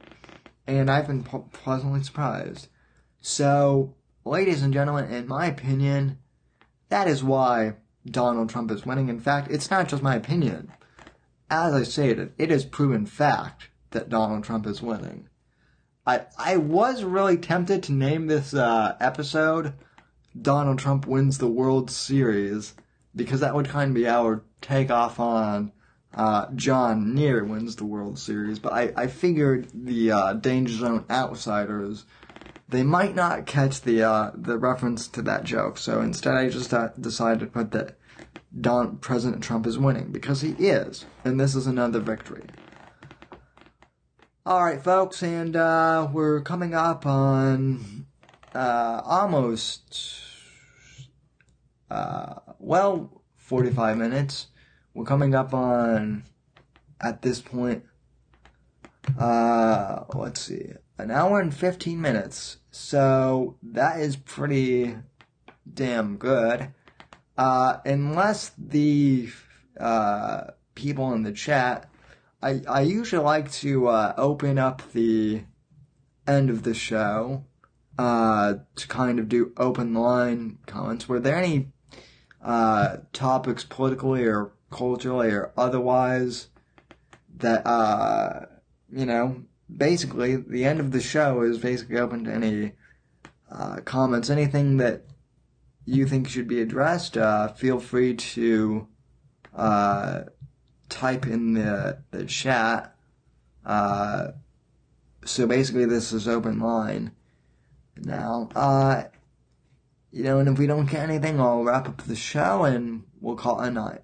[0.67, 2.69] and I've been pleasantly surprised.
[3.21, 3.95] So,
[4.25, 6.19] ladies and gentlemen, in my opinion,
[6.89, 7.75] that is why
[8.07, 9.09] Donald Trump is winning.
[9.09, 10.73] In fact, it's not just my opinion.
[11.51, 15.29] As I stated, it is proven fact that Donald Trump is winning.
[16.07, 19.75] I I was really tempted to name this uh, episode
[20.41, 22.75] Donald Trump wins the World Series
[23.15, 25.73] because that would kind of be our takeoff on
[26.15, 28.59] uh, John Neer wins the World Series.
[28.59, 32.05] But I, I figured the uh, Danger Zone outsiders
[32.70, 35.77] they might not catch the uh, the reference to that joke.
[35.77, 37.99] So instead, I just uh, decided to put that
[38.59, 42.45] Don President Trump is winning because he is, and this is another victory.
[44.47, 48.07] All right, folks, and uh, we're coming up on
[48.55, 50.23] uh, almost,
[51.91, 54.49] uh, well, 45 minutes.
[54.95, 56.24] We're coming up on,
[57.01, 57.85] at this point,
[59.19, 62.59] uh, let's see, an hour and 15 minutes.
[62.70, 64.97] So that is pretty
[65.73, 66.69] damn good.
[67.39, 69.31] Uh, unless the
[69.78, 70.43] uh,
[70.74, 71.91] people in the chat,
[72.43, 75.45] I, I usually like to uh, open up the
[76.27, 77.45] end of the show
[77.99, 81.09] uh, to kind of do open line comments.
[81.09, 81.73] Were there any
[82.43, 86.49] uh, topics politically or culturally or otherwise
[87.37, 88.47] that, uh,
[88.93, 89.43] you know,
[89.75, 92.73] basically the end of the show is basically open to any
[93.51, 95.05] uh, comments, anything that
[95.85, 97.17] you think should be addressed.
[97.17, 98.87] Uh, feel free to
[99.55, 100.23] uh,
[100.89, 102.95] type in the the chat.
[103.65, 104.29] Uh,
[105.25, 107.12] so basically, this is open line
[107.97, 108.49] now.
[110.12, 113.37] You know, and if we don't get anything, I'll wrap up the show and we'll
[113.37, 114.03] call it a night.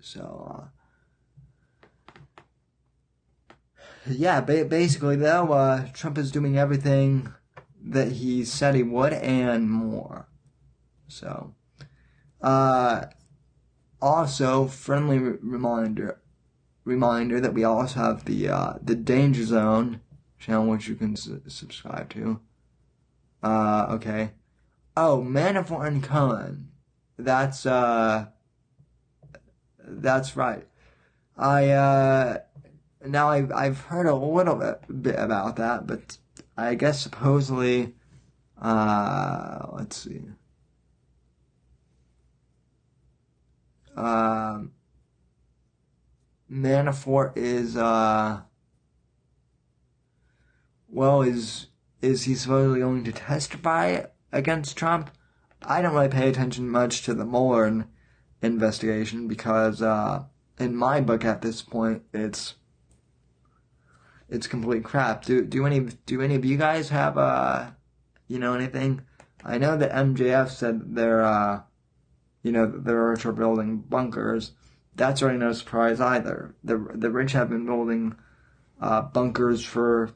[0.00, 0.70] So,
[3.52, 3.56] uh,
[4.08, 7.34] yeah, ba- basically though, uh, Trump is doing everything
[7.82, 10.28] that he said he would and more.
[11.08, 11.54] So,
[12.40, 13.06] uh,
[14.00, 16.20] also friendly re- reminder,
[16.84, 20.00] reminder that we also have the uh, the Danger Zone
[20.38, 22.40] channel, which you can subscribe to.
[23.42, 24.30] Uh, okay.
[24.96, 26.70] Oh, Manafort and Cohen.
[27.18, 28.26] That's, uh,
[29.78, 30.66] that's right.
[31.36, 32.38] I, uh,
[33.04, 36.16] now I've, I've heard a little bit, bit about that, but
[36.56, 37.94] I guess supposedly,
[38.60, 40.22] uh, let's see.
[43.96, 44.72] Um,
[46.50, 48.40] Manafort is, uh,
[50.88, 51.68] well, is
[52.02, 54.02] is he supposedly going to testify
[54.32, 55.10] against Trump?
[55.62, 57.86] I don't really pay attention much to the Mueller
[58.42, 60.24] investigation because, uh,
[60.58, 62.54] in my book at this point, it's
[64.28, 65.24] it's complete crap.
[65.24, 67.70] Do do any do any of you guys have uh,
[68.28, 69.02] you know anything?
[69.44, 71.62] I know that MJF said they're uh,
[72.42, 74.52] you know they're are building bunkers.
[74.94, 76.54] That's really no surprise either.
[76.64, 78.16] The the rich have been building
[78.80, 80.10] uh, bunkers for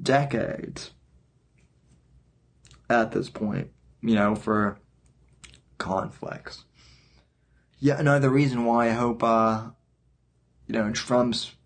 [0.00, 0.92] decades
[2.92, 3.70] at this point,
[4.00, 4.78] you know, for
[5.78, 6.64] conflicts.
[7.80, 9.70] Yeah, another reason why I hope, uh,
[10.66, 11.56] you know, Trump's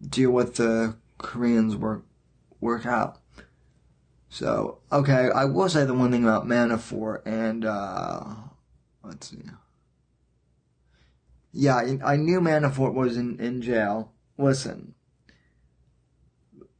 [0.00, 2.04] deal with the Koreans work
[2.60, 3.20] work out.
[4.30, 8.24] So, okay, I will say the one thing about Manafort and, uh,
[9.02, 9.38] let's see.
[11.52, 14.12] Yeah, I knew Manafort was in, in jail.
[14.36, 14.94] Listen,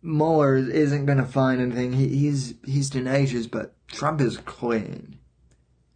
[0.09, 1.93] Mueller isn't going to find anything.
[1.93, 5.19] He, he's he's tenacious, but Trump is clean.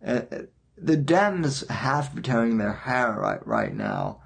[0.06, 0.22] Uh,
[0.76, 4.20] the Dems have to be tearing their hair right right now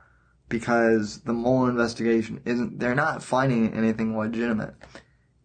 [0.48, 2.80] because the Mueller investigation isn't.
[2.80, 4.74] They're not finding anything legitimate,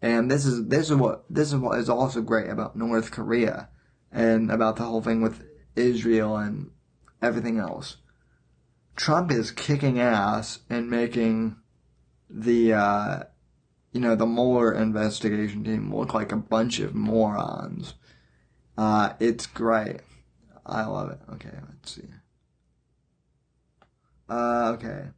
[0.00, 3.68] And this is this is what this is what is also great about North Korea
[4.10, 5.44] and about the whole thing with
[5.76, 6.70] Israel and
[7.22, 7.98] everything else.
[8.96, 11.56] Trump is kicking ass and making
[12.28, 13.22] the uh,
[13.92, 17.94] you know the Mueller investigation team look like a bunch of morons.
[18.76, 20.00] Uh, it's great.
[20.64, 21.20] I love it.
[21.34, 22.08] Okay, let's see.
[24.28, 25.08] Uh, okay.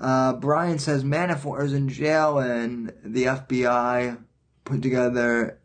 [0.00, 4.18] Uh, Brian says Manafort is in jail and the FBI
[4.64, 5.60] put together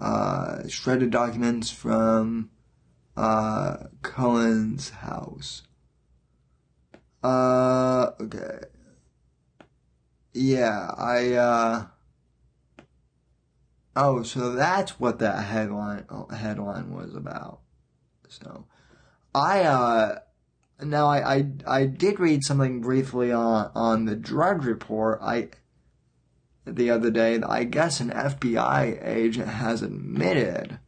[0.00, 2.50] uh, shredded documents from
[3.16, 5.62] uh, Cohen's house.
[7.22, 8.60] Uh, okay.
[10.38, 11.86] Yeah, I, uh,
[13.96, 17.60] oh, so that's what that headline, headline was about.
[18.28, 18.66] So,
[19.34, 20.18] I, uh,
[20.82, 25.20] now I, I, I did read something briefly on, on the Drudge Report.
[25.22, 25.48] I,
[26.66, 30.78] the other day, I guess an FBI agent has admitted,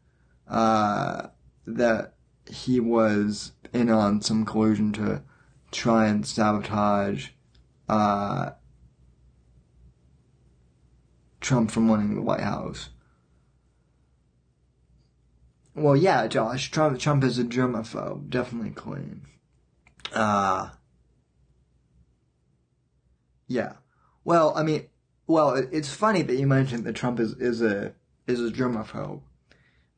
[0.47, 1.29] uh,
[1.67, 2.17] that
[2.51, 5.23] he was in on some collusion to
[5.71, 7.31] try and sabotage,
[7.89, 8.51] uh,
[11.41, 12.91] Trump from winning the White House.
[15.75, 19.23] Well, yeah, Josh, Trump, Trump is a germaphobe, definitely clean.
[20.13, 20.71] Uh,
[23.47, 23.75] yeah.
[24.25, 24.89] Well, I mean,
[25.27, 27.95] well, it's funny that you mentioned that Trump is, is a,
[28.27, 29.23] is a germaphobe.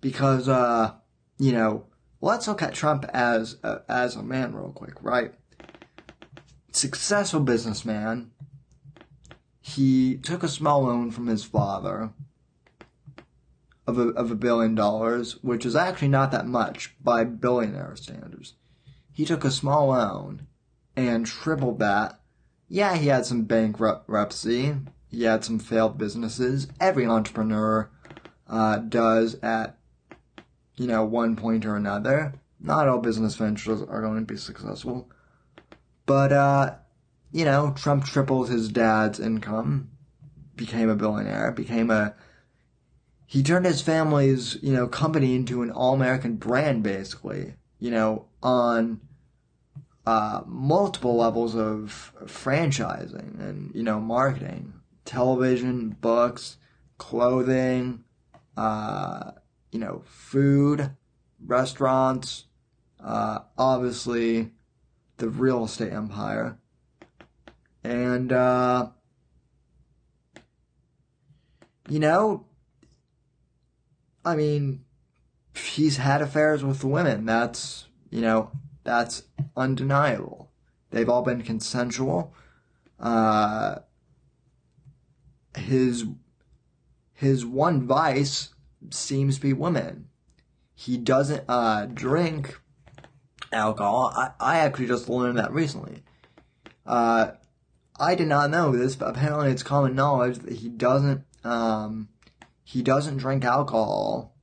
[0.02, 0.92] Because, uh,
[1.38, 1.86] you know,
[2.20, 5.32] let's look at Trump as, a, as a man real quick, right?
[6.72, 8.32] Successful businessman.
[9.60, 12.10] He took a small loan from his father
[13.86, 18.54] of a, of a billion dollars, which is actually not that much by billionaire standards
[19.20, 20.46] he took a small loan
[20.96, 22.20] and tripled that.
[22.68, 24.76] Yeah, he had some bankruptcy.
[25.08, 26.68] He had some failed businesses.
[26.80, 27.90] Every entrepreneur
[28.48, 29.76] uh, does at,
[30.76, 32.32] you know, one point or another.
[32.58, 35.10] Not all business ventures are going to be successful.
[36.06, 36.74] But, uh,
[37.32, 39.90] you know, Trump tripled his dad's income,
[40.56, 42.14] became a billionaire, became a,
[43.26, 49.00] he turned his family's, you know, company into an all-American brand, basically you know, on
[50.06, 54.74] uh, multiple levels of franchising and, you know, marketing,
[55.04, 56.58] television, books,
[56.98, 58.04] clothing,
[58.56, 59.32] uh,
[59.72, 60.90] you know, food,
[61.44, 62.44] restaurants,
[63.02, 64.50] uh, obviously
[65.16, 66.58] the real estate empire.
[67.82, 68.88] And, uh,
[71.88, 72.46] you know,
[74.24, 74.84] I mean,
[75.54, 77.24] he's had affairs with women.
[77.24, 78.50] That's, you know,
[78.84, 79.22] that's
[79.56, 80.50] undeniable.
[80.90, 82.34] They've all been consensual.
[82.98, 83.76] Uh,
[85.56, 86.04] his,
[87.14, 88.50] his one vice
[88.90, 90.08] seems to be women.
[90.74, 92.58] He doesn't, uh, drink
[93.52, 94.12] alcohol.
[94.14, 96.02] I, I actually just learned that recently.
[96.86, 97.32] Uh,
[98.00, 102.08] I did not know this, but apparently it's common knowledge that he doesn't, um,
[102.64, 104.34] he doesn't drink alcohol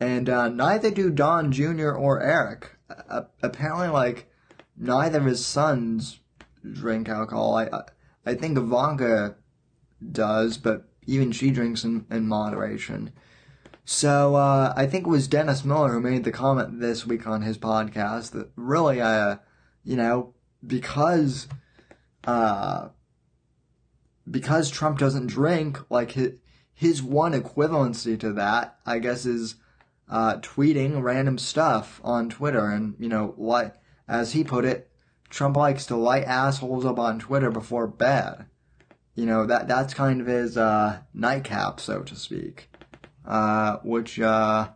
[0.00, 1.90] and uh, neither do Don Jr.
[1.90, 2.76] or Eric.
[3.08, 4.30] Uh, apparently, like
[4.76, 6.20] neither of his sons
[6.72, 7.54] drink alcohol.
[7.54, 7.68] I
[8.24, 9.36] I think Ivanka
[10.10, 13.12] does, but even she drinks in, in moderation.
[13.84, 17.42] So uh, I think it was Dennis Miller who made the comment this week on
[17.42, 19.36] his podcast that really, uh,
[19.84, 20.34] you know,
[20.66, 21.48] because
[22.24, 22.88] uh,
[24.30, 26.38] because Trump doesn't drink, like his
[26.72, 29.56] his one equivalency to that, I guess, is
[30.08, 33.74] uh, tweeting random stuff on Twitter, and you know, like
[34.08, 34.90] as he put it,
[35.28, 38.46] Trump likes to light assholes up on Twitter before bed.
[39.14, 42.70] You know that that's kind of his uh, nightcap, so to speak.
[43.26, 44.68] Uh, which uh,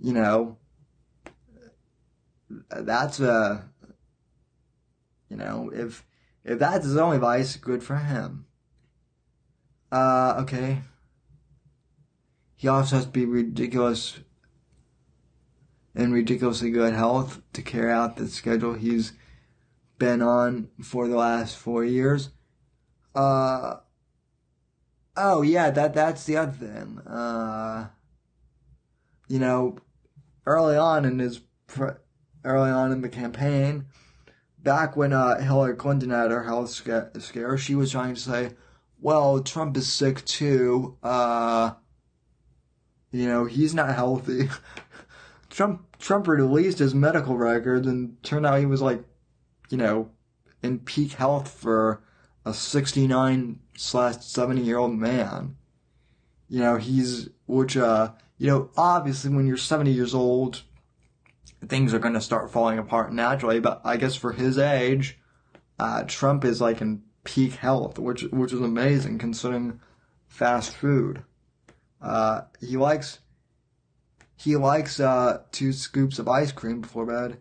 [0.00, 0.58] you know,
[2.70, 3.68] that's a
[5.32, 6.04] you know if
[6.44, 8.44] if that's his only vice, good for him.
[9.90, 10.82] Uh, okay.
[12.56, 14.18] He also has to be ridiculous
[15.94, 19.12] in ridiculously good health to carry out the schedule he's
[19.98, 22.30] been on for the last four years.
[23.14, 23.76] Uh,
[25.16, 26.98] oh yeah, that that's the other thing.
[27.06, 27.88] Uh,
[29.28, 29.78] you know,
[30.44, 31.40] early on in his
[32.44, 33.86] early on in the campaign,
[34.62, 38.50] back when uh, Hillary Clinton had her health scare, she was trying to say,
[39.00, 41.72] "Well, Trump is sick too." Uh,
[43.10, 44.48] you know, he's not healthy.
[45.50, 49.04] Trump Trump released his medical records and turned out he was like,
[49.70, 50.10] you know,
[50.62, 52.02] in peak health for
[52.44, 55.56] a 69 slash 70 year old man.
[56.48, 60.62] You know, he's, which, uh, you know, obviously when you're 70 years old,
[61.66, 65.18] things are going to start falling apart naturally, but I guess for his age,
[65.78, 69.80] uh, Trump is like in peak health, which, which is amazing considering
[70.28, 71.24] fast food.
[72.00, 73.20] Uh, he likes,
[74.36, 77.38] he likes, uh, two scoops of ice cream before bed.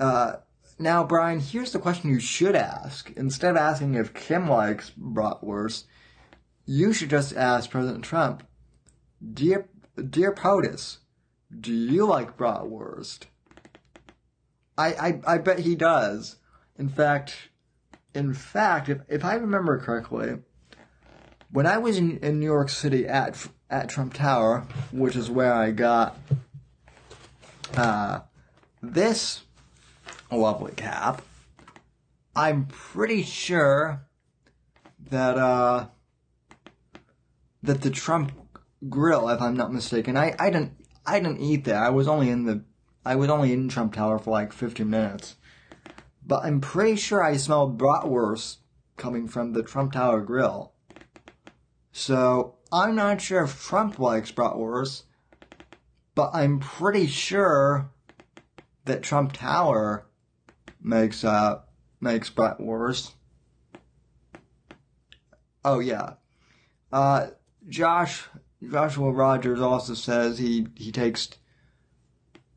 [0.00, 0.36] Uh,
[0.78, 3.12] now, Brian, here's the question you should ask.
[3.16, 5.84] Instead of asking if Kim likes bratwurst,
[6.64, 8.42] you should just ask President Trump,
[9.32, 9.68] Dear,
[10.10, 10.98] dear POTUS,
[11.60, 13.24] do you like bratwurst?
[14.76, 16.36] I, I, I bet he does.
[16.78, 17.50] In fact,
[18.14, 20.38] in fact, if, if I remember correctly,
[21.50, 25.52] when I was in, in New York City at at Trump Tower, which is where
[25.52, 26.18] I got
[27.76, 28.20] uh,
[28.82, 29.42] this
[30.30, 31.22] lovely cap,
[32.34, 34.06] I'm pretty sure
[35.10, 35.86] that uh,
[37.62, 38.32] that the Trump
[38.88, 41.78] grill, if I'm not mistaken, I, I didn't I didn't eat there.
[41.78, 42.64] I was only in the
[43.04, 45.36] I was only in Trump Tower for like 15 minutes,
[46.24, 48.58] but I'm pretty sure I smelled bratwurst
[48.96, 50.72] coming from the Trump Tower grill.
[51.90, 55.02] So I'm not sure if Trump likes bratwurst,
[56.14, 57.90] but I'm pretty sure
[58.84, 60.06] that Trump Tower
[60.80, 61.62] makes uh
[62.00, 63.12] makes bratwurst.
[65.64, 66.14] Oh yeah,
[66.92, 67.28] uh,
[67.68, 68.24] Josh
[68.70, 71.30] Joshua Rogers also says he he takes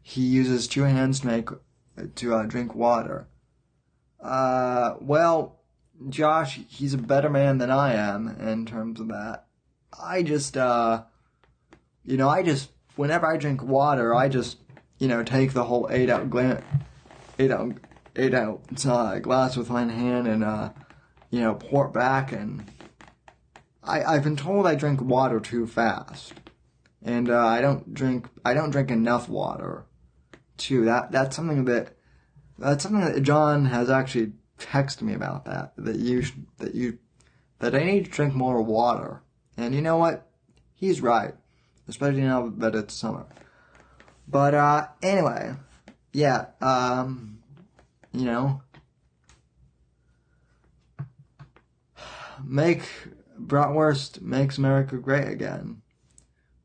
[0.01, 1.49] he uses two hands to make
[2.15, 3.27] to uh, drink water.
[4.21, 5.59] Uh, well,
[6.09, 9.45] Josh, he's a better man than I am in terms of that.
[9.97, 11.03] I just, uh,
[12.03, 14.57] you know, I just, whenever I drink water, I just,
[14.97, 16.33] you know, take the whole eight out
[17.39, 17.77] eight out,
[18.15, 20.69] eight out uh, glass with one hand and, uh,
[21.29, 22.31] you know, pour it back.
[22.31, 22.69] And
[23.85, 26.33] I, I've been told I drink water too fast,
[27.03, 29.85] and uh, I don't drink, I don't drink enough water.
[30.57, 30.85] Too.
[30.85, 31.97] That that's something that
[32.57, 36.23] that's something that John has actually texted me about that that you
[36.59, 36.97] that you
[37.59, 39.21] that I need to drink more water.
[39.57, 40.29] And you know what?
[40.73, 41.33] He's right,
[41.89, 43.25] especially now that it's summer.
[44.29, 45.55] But uh anyway,
[46.13, 47.39] yeah, um
[48.13, 48.61] you know,
[52.45, 52.83] make
[53.39, 55.81] bratwurst makes America great again.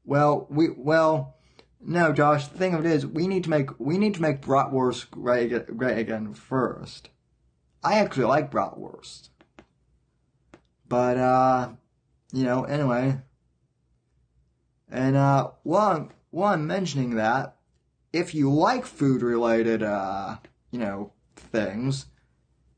[0.04, 1.36] Well, we well
[1.82, 2.46] no, Josh.
[2.46, 5.76] The thing of it is, we need to make we need to make bratwurst great,
[5.76, 7.08] great again first.
[7.82, 9.30] I actually like bratwurst,
[10.86, 11.70] but uh,
[12.32, 13.18] you know, anyway.
[14.90, 17.56] And uh, I'm, while I'm mentioning that,
[18.12, 20.36] if you like food related uh,
[20.70, 22.06] you know, things,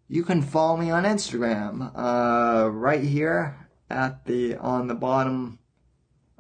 [0.09, 1.91] you can follow me on Instagram.
[1.97, 3.62] Uh, right here
[3.93, 5.59] at the on the bottom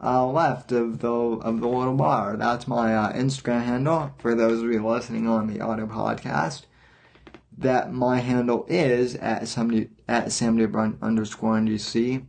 [0.02, 2.36] uh, left of the of the little bar.
[2.36, 6.62] That's my uh, Instagram handle for those of you listening on the audio podcast.
[7.56, 12.26] That my handle is at somebody at somebody underscore NGC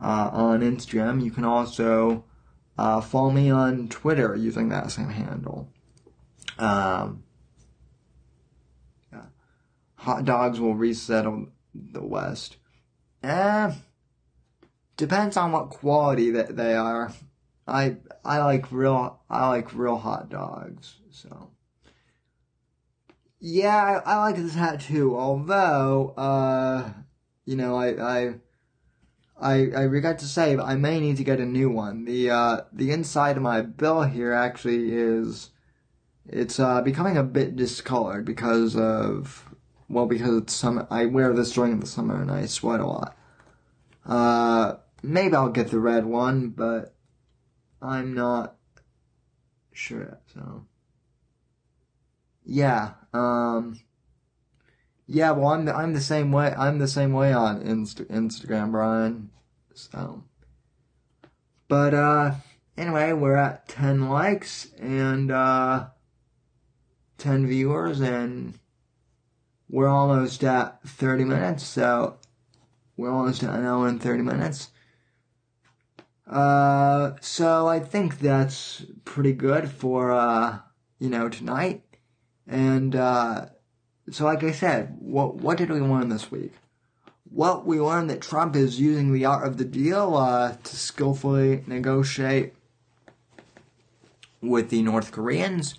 [0.00, 1.24] uh, on Instagram.
[1.24, 2.24] You can also
[2.76, 5.68] uh, follow me on Twitter using that same handle.
[6.58, 7.24] Um,
[9.12, 9.22] yeah.
[9.96, 12.56] Hot dogs will resettle the West.
[13.22, 13.72] Eh,
[14.98, 17.10] depends on what quality that they are.
[17.66, 20.96] I I like real I like real hot dogs.
[21.10, 21.50] So
[23.40, 25.16] yeah, I, I like this hat too.
[25.16, 26.90] Although uh,
[27.46, 28.34] you know, I I
[29.40, 32.04] I I regret to say, but I may need to get a new one.
[32.04, 35.50] The uh the inside of my bill here actually is
[36.26, 39.48] it's uh becoming a bit discolored because of
[39.88, 40.86] well because it's summer.
[40.90, 43.16] I wear this during the summer and I sweat a lot.
[44.04, 46.94] Uh maybe I'll get the red one, but
[47.80, 48.56] I'm not
[49.72, 50.18] sure.
[50.34, 50.66] So,
[52.44, 53.78] yeah, um,
[55.06, 55.30] yeah.
[55.30, 56.54] Well, I'm the, I'm the same way.
[56.56, 59.30] I'm the same way on Inst- Instagram, Brian.
[59.74, 60.24] So,
[61.68, 62.34] but uh,
[62.76, 65.86] anyway, we're at ten likes and uh,
[67.16, 68.58] ten viewers, and
[69.68, 71.64] we're almost at thirty minutes.
[71.64, 72.16] So,
[72.96, 74.70] we're almost at an hour and thirty minutes.
[76.28, 80.58] Uh, so I think that's pretty good for, uh,
[80.98, 81.82] you know, tonight.
[82.46, 83.46] And, uh,
[84.10, 86.52] so like I said, what, what did we learn this week?
[87.30, 91.64] Well, we learned that Trump is using the art of the deal, uh, to skillfully
[91.66, 92.54] negotiate
[94.40, 95.74] with the North Koreans.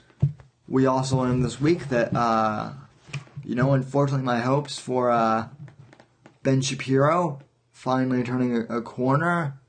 [0.68, 2.74] We also learned this week that, uh,
[3.44, 5.48] you know, unfortunately my hopes for, uh,
[6.42, 7.40] Ben Shapiro
[7.72, 9.60] finally turning a, a corner.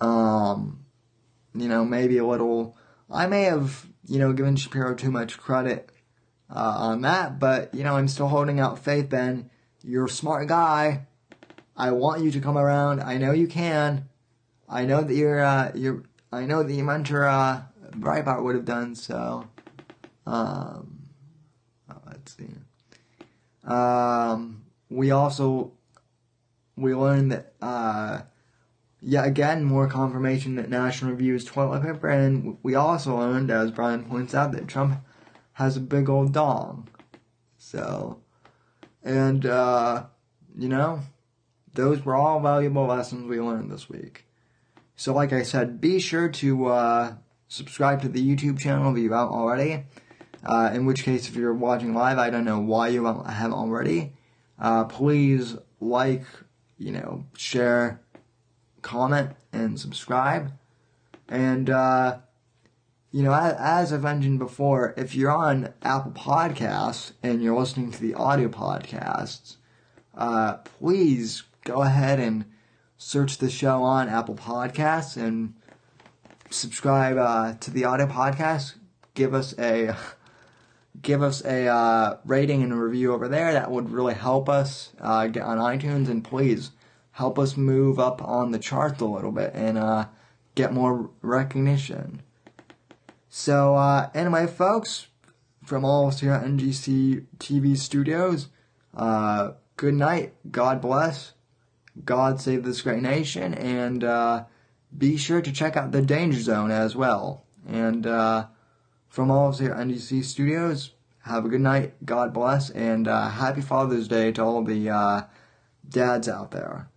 [0.00, 0.84] Um,
[1.54, 2.76] you know, maybe a little.
[3.10, 5.90] I may have, you know, given Shapiro too much credit
[6.50, 9.50] uh, on that, but, you know, I'm still holding out faith, Ben.
[9.82, 11.06] You're a smart guy.
[11.76, 13.00] I want you to come around.
[13.00, 14.08] I know you can.
[14.68, 16.02] I know that you're, uh, you're,
[16.32, 19.46] I know that your, uh, Breitbart would have done so.
[20.26, 21.00] Um,
[21.90, 22.48] oh, let's see.
[23.64, 25.72] Um, we also,
[26.76, 28.22] we learned that, uh,
[29.04, 33.70] yet again, more confirmation that National Review is toilet paper, and we also learned, as
[33.70, 35.04] Brian points out, that Trump
[35.52, 36.88] has a big old dong.
[37.58, 38.20] So,
[39.02, 40.06] and, uh,
[40.56, 41.00] you know,
[41.74, 44.26] those were all valuable lessons we learned this week.
[44.96, 47.14] So, like I said, be sure to, uh,
[47.48, 49.84] subscribe to the YouTube channel if you haven't already.
[50.44, 54.12] Uh, in which case, if you're watching live, I don't know why you haven't already.
[54.58, 56.24] Uh, please like,
[56.78, 58.00] you know, share,
[58.84, 60.52] comment, and subscribe.
[61.28, 62.18] And, uh,
[63.10, 68.00] you know, as, I've mentioned before, if you're on Apple Podcasts and you're listening to
[68.00, 69.56] the audio podcasts,
[70.16, 72.44] uh, please go ahead and
[72.96, 75.54] search the show on Apple Podcasts and
[76.50, 78.74] subscribe uh, to the audio podcast.
[79.14, 79.96] Give us a
[81.02, 83.52] give us a uh, rating and a review over there.
[83.52, 86.70] That would really help us uh, get on iTunes, and please
[87.14, 90.06] help us move up on the charts a little bit and uh,
[90.56, 92.20] get more recognition.
[93.28, 95.06] So uh, anyway, folks,
[95.64, 98.48] from all of us here at NGC TV Studios,
[98.96, 100.34] uh, good night.
[100.50, 101.32] God bless.
[102.04, 104.44] God save this great nation, and uh,
[104.96, 107.44] be sure to check out the Danger Zone as well.
[107.68, 108.46] And uh,
[109.08, 110.90] from all of us here at NGC Studios,
[111.22, 111.94] have a good night.
[112.04, 115.22] God bless, and uh, happy Father's Day to all the uh,
[115.88, 116.88] dads out there.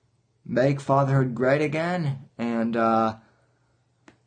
[0.50, 3.16] Make fatherhood great again, and uh,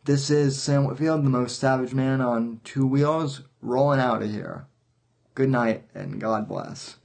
[0.05, 4.67] this is Sam Whitfield, the most savage man on two wheels, rolling out of here.
[5.35, 7.00] Good night, and God bless.